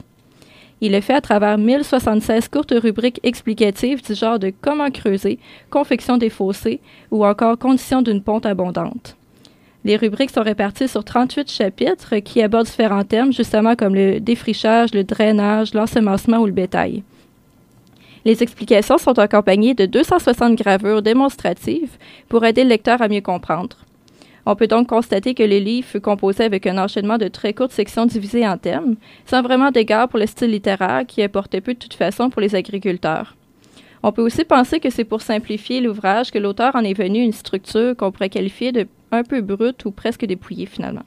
[0.86, 5.38] Il est fait à travers 1076 courtes rubriques explicatives du genre de comment creuser,
[5.70, 6.78] confection des fossés
[7.10, 9.16] ou encore conditions d'une ponte abondante.
[9.86, 14.92] Les rubriques sont réparties sur 38 chapitres qui abordent différents thèmes, justement comme le défrichage,
[14.92, 17.02] le drainage, l'ensemencement ou le bétail.
[18.26, 21.96] Les explications sont accompagnées de 260 gravures démonstratives
[22.28, 23.78] pour aider le lecteur à mieux comprendre.
[24.46, 27.72] On peut donc constater que le livre fut composé avec un enchaînement de très courtes
[27.72, 31.78] sections divisées en thèmes, sans vraiment d'égard pour le style littéraire qui apportait peu de
[31.78, 33.36] toute façon pour les agriculteurs.
[34.02, 37.32] On peut aussi penser que c'est pour simplifier l'ouvrage que l'auteur en est venu une
[37.32, 41.04] structure qu'on pourrait qualifier de un peu brute ou presque dépouillée finalement.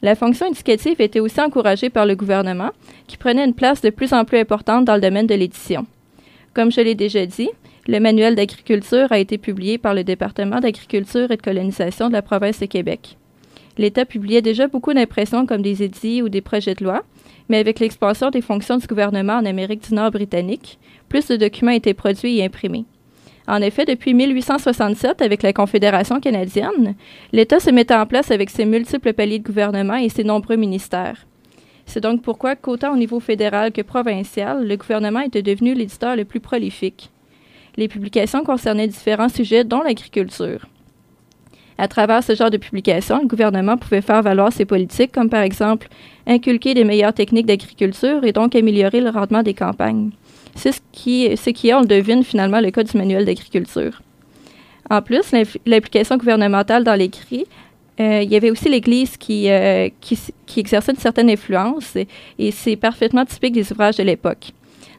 [0.00, 2.70] La fonction éducative était aussi encouragée par le gouvernement,
[3.06, 5.84] qui prenait une place de plus en plus importante dans le domaine de l'édition.
[6.54, 7.50] Comme je l'ai déjà dit,
[7.90, 12.22] le manuel d'agriculture a été publié par le département d'agriculture et de colonisation de la
[12.22, 13.16] province de Québec.
[13.78, 17.02] L'État publiait déjà beaucoup d'impressions comme des édits ou des projets de loi,
[17.48, 20.78] mais avec l'expansion des fonctions du gouvernement en Amérique du Nord britannique,
[21.08, 22.84] plus de documents étaient produits et imprimés.
[23.48, 26.94] En effet, depuis 1867, avec la Confédération canadienne,
[27.32, 31.26] l'État se mettait en place avec ses multiples paliers de gouvernement et ses nombreux ministères.
[31.86, 36.24] C'est donc pourquoi qu'autant au niveau fédéral que provincial, le gouvernement était devenu l'éditeur le
[36.24, 37.10] plus prolifique.
[37.76, 40.66] Les publications concernaient différents sujets, dont l'agriculture.
[41.78, 45.40] À travers ce genre de publications, le gouvernement pouvait faire valoir ses politiques, comme par
[45.40, 45.88] exemple
[46.26, 50.10] inculquer des meilleures techniques d'agriculture et donc améliorer le rendement des campagnes.
[50.54, 54.02] C'est ce qui, ce qui est, on le devine, finalement le cas du manuel d'agriculture.
[54.90, 55.32] En plus,
[55.64, 57.46] l'implication gouvernementale dans l'écrit,
[58.00, 59.88] euh, il y avait aussi l'Église qui, euh,
[60.56, 61.96] exerçait une certaine influence
[62.38, 64.52] et c'est parfaitement typique des ouvrages de l'époque.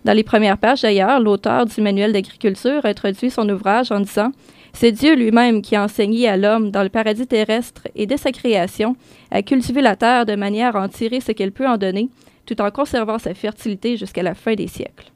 [0.04, 4.32] Dans les premières pages, d'ailleurs, l'auteur du manuel d'agriculture introduit son ouvrage en disant
[4.74, 8.32] c'est Dieu lui-même qui a enseigné à l'homme dans le paradis terrestre et dès sa
[8.32, 8.96] création
[9.30, 12.10] à cultiver la terre de manière à en tirer ce qu'elle peut en donner,
[12.46, 15.12] tout en conservant sa fertilité jusqu'à la fin des siècles.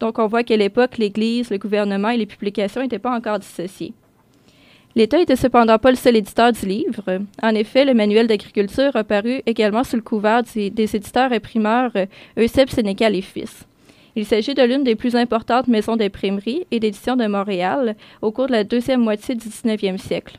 [0.00, 3.94] Donc on voit qu'à l'époque, l'Église, le gouvernement et les publications n'étaient pas encore dissociés.
[4.96, 7.20] L'État n'était cependant pas le seul éditeur du livre.
[7.42, 9.04] En effet, le manuel d'agriculture a
[9.46, 11.92] également sous le couvert des, éditeurs imprimeurs
[12.36, 13.66] Euseb Sénécal et Fils.
[14.16, 18.46] Il s'agit de l'une des plus importantes maisons d'imprimerie et d'édition de Montréal au cours
[18.46, 20.38] de la deuxième moitié du 19e siècle.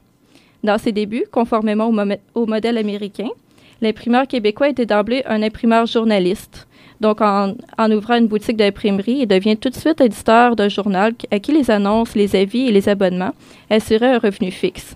[0.63, 1.91] Dans ses débuts, conformément
[2.35, 3.29] au, modèle américain,
[3.81, 6.67] l'imprimeur québécois était d'emblée un imprimeur journaliste.
[6.99, 11.13] Donc, en, en ouvrant une boutique d'imprimerie, il devient tout de suite éditeur d'un journal
[11.31, 13.33] à qui les annonces, les avis et les abonnements
[13.71, 14.95] assuraient un revenu fixe.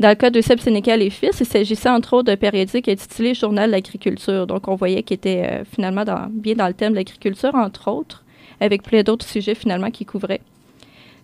[0.00, 3.34] Dans le cas de Seb Sénécal et Fils, il s'agissait entre autres d'un périodique intitulé
[3.34, 4.46] Journal de l'agriculture.
[4.46, 8.24] Donc, on voyait qu'il était euh, finalement bien dans le thème de l'agriculture, entre autres,
[8.60, 10.40] avec plein d'autres sujets finalement qu'il couvrait.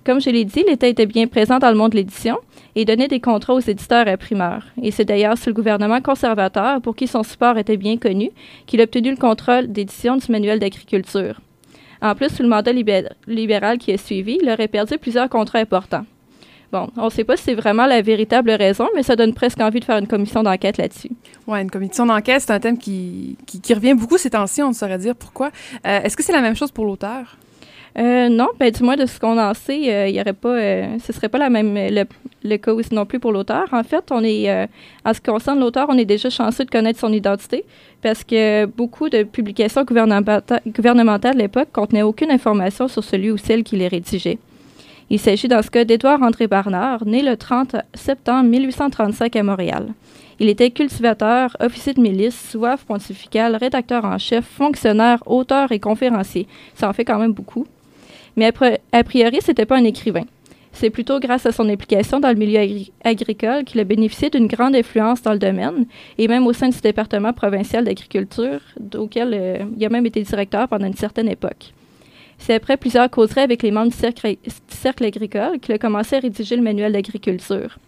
[0.05, 2.39] Comme je l'ai dit, l'État était bien présent dans le monde de l'édition
[2.77, 4.65] et donnait des contrats aux éditeurs imprimeurs.
[4.83, 8.31] Et c'est d'ailleurs sous le gouvernement conservateur, pour qui son support était bien connu,
[8.67, 11.41] qu'il a obtenu le contrôle d'édition du manuel d'agriculture.
[12.01, 12.73] En plus, sous le mandat
[13.27, 16.07] libéral qui a suivi, il aurait perdu plusieurs contrats importants.
[16.71, 19.61] Bon, on ne sait pas si c'est vraiment la véritable raison, mais ça donne presque
[19.61, 21.11] envie de faire une commission d'enquête là-dessus.
[21.47, 24.75] Oui, une commission d'enquête, c'est un thème qui, qui, revient beaucoup ces temps-ci, on ne
[24.75, 25.51] saurait dire pourquoi.
[25.87, 27.39] Euh, est-ce que c'est la même chose pour l'auteur?
[27.99, 30.59] Euh, non, ben, du moins de ce qu'on en sait, euh, il y aurait pas,
[30.99, 32.05] ce serait pas la même le,
[32.45, 33.67] le cas non plus pour l'auteur.
[33.73, 34.69] En fait, on est,
[35.07, 37.65] en ce qui concerne l'auteur, on est déjà chanceux de connaître son identité
[38.03, 43.39] parce que beaucoup de publications gouvernementales, gouvernementales de l'époque contenaient aucune information sur celui ou
[43.39, 44.39] celle qui les rédigeait.
[45.11, 49.95] Il s'agit dans ce cas d'Édouard André Barnard, né le 30 septembre 1835 à Montréal.
[50.39, 56.47] Il était cultivateur, officier de milice, soif pontifical, rédacteur en chef, fonctionnaire, auteur et conférencier.
[56.75, 57.67] Ça en fait quand même beaucoup.
[58.37, 58.53] Mais
[58.93, 60.25] a priori, c'était pas un écrivain.
[60.73, 62.61] C'est plutôt grâce à son implication dans le milieu
[63.03, 65.87] agricole qu'il a bénéficié d'une grande influence dans le domaine,
[66.19, 68.61] et même au sein du département provincial d'agriculture,
[68.95, 71.73] auquel euh, il a même été directeur pendant une certaine époque.
[72.39, 73.97] C'est après plusieurs causeries avec les membres du
[74.69, 77.79] cercle, agricole qu'il a commencé à rédiger le manuel d'agriculture.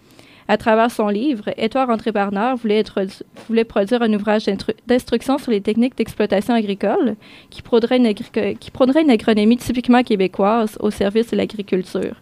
[0.49, 2.83] À travers son livre, Édouard André Barnard voulait,
[3.65, 4.47] produire un ouvrage
[4.87, 7.15] d'instruction sur les techniques d'exploitation agricole
[7.51, 12.17] qui prônerait une agronomie typiquement québécoise au service de l'agriculture.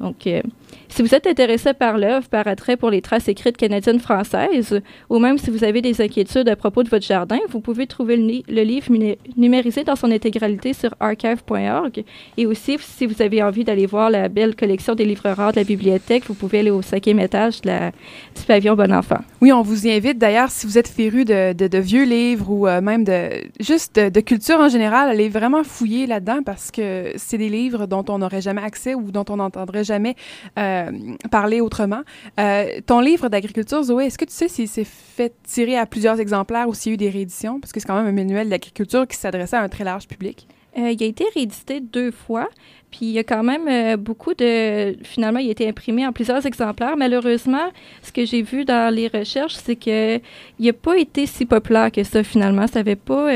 [0.00, 0.42] Euh,
[0.90, 5.38] si vous êtes intéressé par l'œuvre, par attrait pour les traces écrites canadiennes-françaises, ou même
[5.38, 8.92] si vous avez des inquiétudes à propos de votre jardin, vous pouvez trouver le, livre
[9.36, 12.04] numérisé dans son intégralité sur archive.org.
[12.36, 15.60] Et aussi, si vous avez envie d'aller voir la belle collection des livres rares de
[15.60, 19.20] la bibliothèque, vous pouvez aller au cinquième étage de la, du pavillon Bon Enfant.
[19.40, 22.66] Oui, on vous y invite d'ailleurs, si vous êtes féru de, de, vieux livres ou
[22.66, 23.30] euh, même de
[23.60, 28.04] juste de, culture en général, allez vraiment fouiller là-dedans parce que c'est des livres dont
[28.08, 30.14] on n'aurait jamais accès ou dont on n'entendrait jamais.
[30.58, 32.02] Euh, euh, parler autrement.
[32.38, 36.20] Euh, ton livre d'agriculture, Zoé, est-ce que tu sais s'il s'est fait tirer à plusieurs
[36.20, 37.60] exemplaires ou s'il y a eu des rééditions?
[37.60, 40.46] Parce que c'est quand même un manuel d'agriculture qui s'adressait à un très large public.
[40.78, 42.48] Euh, il a été réédité deux fois,
[42.92, 44.96] puis il y a quand même beaucoup de...
[45.02, 46.96] Finalement, il a été imprimé en plusieurs exemplaires.
[46.96, 47.72] Malheureusement,
[48.02, 50.20] ce que j'ai vu dans les recherches, c'est qu'il
[50.60, 52.68] n'a pas été si populaire que ça, finalement.
[52.68, 53.32] Ça n'avait pas,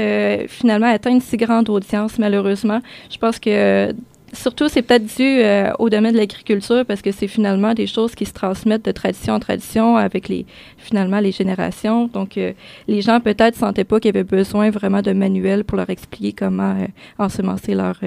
[0.47, 2.81] finalement, atteint une si grande audience, malheureusement.
[3.11, 3.93] Je pense que
[4.35, 8.15] surtout, c'est peut-être dû euh, au domaine de l'agriculture parce que c'est finalement des choses
[8.15, 10.47] qui se transmettent de tradition en tradition avec les,
[10.79, 12.07] finalement les générations.
[12.09, 12.53] Donc, euh,
[12.89, 16.33] les gens peut-être sentaient pas qu'il y avait besoin vraiment de manuels pour leur expliquer
[16.33, 16.87] comment euh,
[17.19, 18.01] ensemencer leur,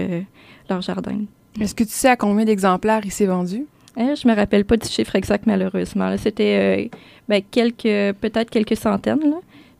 [0.69, 1.21] leur jardin.
[1.59, 3.65] Est-ce que tu sais à combien d'exemplaires il s'est vendu?
[3.97, 6.15] Eh, je me rappelle pas du chiffre exact, malheureusement.
[6.17, 6.91] C'était
[7.27, 9.33] ben, quelques, peut-être quelques centaines.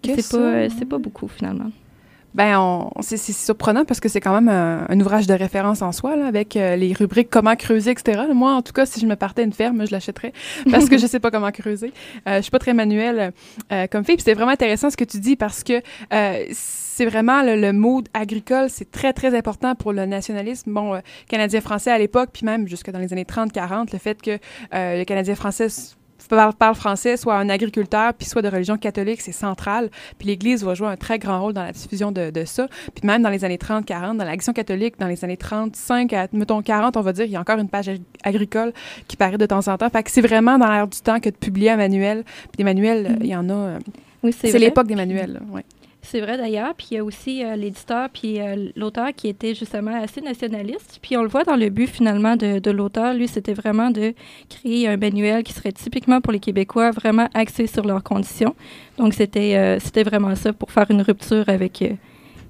[0.03, 1.71] C'est pas, pas beaucoup, finalement.
[2.33, 4.49] Ben, c'est surprenant parce que c'est quand même
[4.89, 8.23] un, ouvrage de référence en soi, là, avec euh, les rubriques comment creuser, etc.
[8.33, 10.33] Moi, en tout cas, si je me partais une ferme, je l'achèterais
[10.71, 11.93] parce que je sais pas comment creuser.
[12.27, 13.33] Euh, je suis pas très manuelle
[13.71, 14.17] euh, comme fille.
[14.19, 15.81] c'est vraiment intéressant ce que tu dis parce que
[16.13, 20.73] euh, c'est vraiment le, le, mot agricole, c'est très, très important pour le nationalisme.
[20.73, 20.99] Bon,
[21.29, 24.39] canadien-français à l'époque, puis même jusque dans les années 30-40, le fait que
[24.73, 25.69] le canadien-français
[26.27, 29.89] parle, français, soit un agriculteur, puis soit de religion catholique, c'est central.
[30.17, 32.67] Puis l'Église va jouer un très grand rôle dans la diffusion de, de ça.
[32.93, 36.61] Puis même dans les années 30-40, dans l'action catholique, dans les années 35 à, mettons,
[36.61, 37.89] 40, on va dire, il y a encore une page
[38.23, 38.73] agricole
[39.07, 39.89] qui paraît de temps en temps.
[39.89, 42.23] Fait que c'est vraiment dans l'air du temps que de publier un manuel.
[42.23, 43.17] Puis des manuels, mm-hmm.
[43.21, 43.53] il y en a...
[43.53, 43.79] Euh,
[44.23, 45.63] oui, c'est l'époque des manuels, ouais.
[46.09, 46.73] C'est vrai d'ailleurs.
[46.73, 50.99] Puis il y a aussi euh, l'éditeur puis euh, l'auteur qui était justement assez nationaliste.
[51.01, 53.13] Puis on le voit dans le but finalement de, l'auteur.
[53.13, 54.13] Lui, c'était vraiment de
[54.49, 58.55] créer un manuel qui serait typiquement pour les Québécois, vraiment axé sur leurs conditions.
[58.97, 61.83] Donc c'était euh, c'était vraiment ça pour faire une rupture avec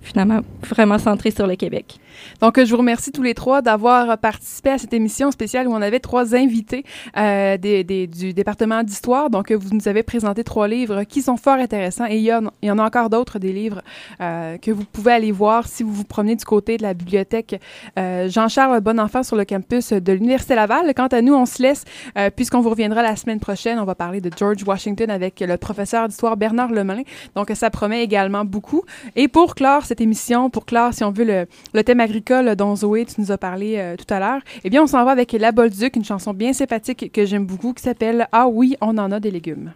[0.02, 2.00] finalement vraiment centré sur le Québec.
[2.42, 5.82] Donc, je vous remercie tous les trois d'avoir participé à cette émission spéciale où on
[5.82, 6.84] avait trois invités
[7.18, 9.30] euh, du département d'histoire.
[9.30, 12.80] Donc, vous nous avez présenté trois livres qui sont fort intéressants et il y, en,
[12.80, 13.82] a encore d'autres des livres
[14.22, 17.60] euh, que vous pouvez aller voir si vous vous promenez du côté de la bibliothèque
[17.98, 20.94] euh, Jean-Charles Bonenfant sur le campus de l'Université Laval.
[20.96, 21.86] Quant à nous, on se laisse
[22.36, 23.80] puisqu'on vous reviendra la semaine prochaine.
[23.80, 27.04] On va parler de George Washington avec le professeur d'histoire Bernard Lemelin.
[27.36, 28.84] Donc, ça promet également beaucoup.
[29.16, 33.06] Et pour clore cette émission, pour clore, si on veut, le, thème agricole dont Zoé,
[33.06, 35.52] tu nous as parlé euh, tout à l'heure, eh bien, on s'en va avec La
[35.52, 39.20] Bolduc, une chanson bien sympathique que j'aime beaucoup qui s'appelle Ah oui, on en a
[39.20, 39.72] des légumes.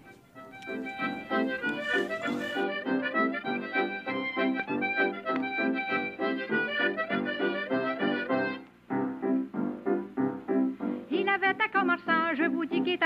[12.37, 12.99] Je vous dis qu'il est.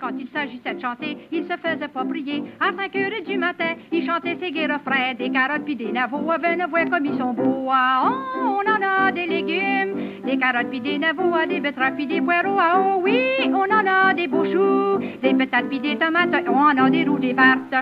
[0.00, 2.42] Quand il s'agissait de chanter, il se faisait pas prier.
[2.60, 6.30] À 5 heures du matin, il chantait ses gai refrains, des carottes puis des navots,
[6.30, 7.68] avec une voix comme ils sont beaux.
[7.70, 12.06] Ah, oh, on en a des légumes, des carottes puis des navots, des betteraves puis
[12.06, 12.58] des poireaux.
[12.58, 16.56] Ah, oh oui, on en a des beaux choux, des patates puis des tomates, on
[16.56, 17.74] en a des roues, des vertes.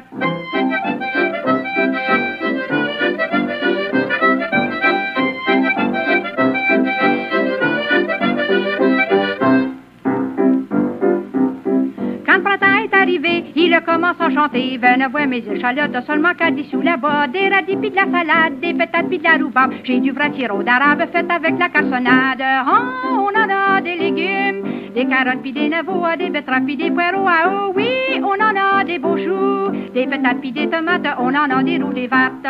[14.20, 14.78] À chanter.
[14.78, 17.26] Venez mes échalotes, seulement qu'à sous là-bas.
[17.28, 19.72] Des radis pis de la salade, des patates pis de la rhubarbe.
[19.84, 22.44] J'ai du vrai tiro d'arabe fait avec la cassonade.
[22.66, 26.90] Oh, on en a des légumes, des carottes pis des navots, des betteraves pis des
[26.90, 27.28] poireaux.
[27.46, 27.88] Oh oui,
[28.22, 31.78] on en a des beaux choux, des patates pis des tomates, on en a des
[31.78, 32.46] roues, des vertes.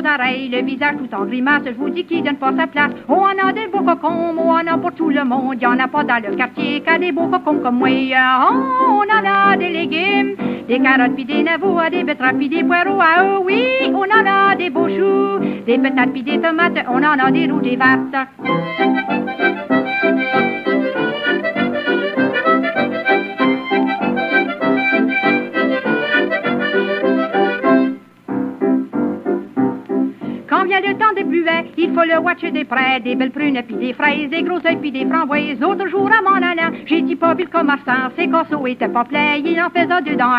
[0.00, 2.90] Haut d'oreille, le visage tout en grimace, je vous dis qu'il donne pas sa place.
[3.08, 5.78] On en a des beaux cocons, on en a pour tout le monde, y en
[5.78, 7.88] a pas dans le quartier qu'à des beaux cocons comme moi.
[7.88, 10.36] Oh, on en a des légumes,
[10.68, 14.26] des carottes puis des navots, des betteraves puis des poireaux, ah oh oui, on en
[14.26, 17.76] a des beaux choux, des patates puis des tomates, on en a des roues, des
[17.76, 19.19] vertes.
[32.04, 35.06] Le watcher des près, des belles prunes puis des fraises, des gros œufs puis des
[35.06, 35.58] framboises.
[35.60, 39.04] L'autre jour à mon allant, j'ai dit pas vu le commerçant, ses casseaux étaient pas
[39.04, 40.34] pleins, il en faisait dedans.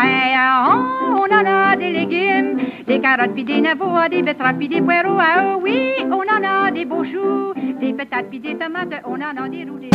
[0.68, 4.80] Oh, on en a des légumes, des carottes puis des navots, des betteraves puis des
[4.80, 5.18] poireaux.
[5.20, 9.44] Ah oui, on en a des beaux choux, des patates puis des tomates, on en
[9.44, 9.90] a des roues, des...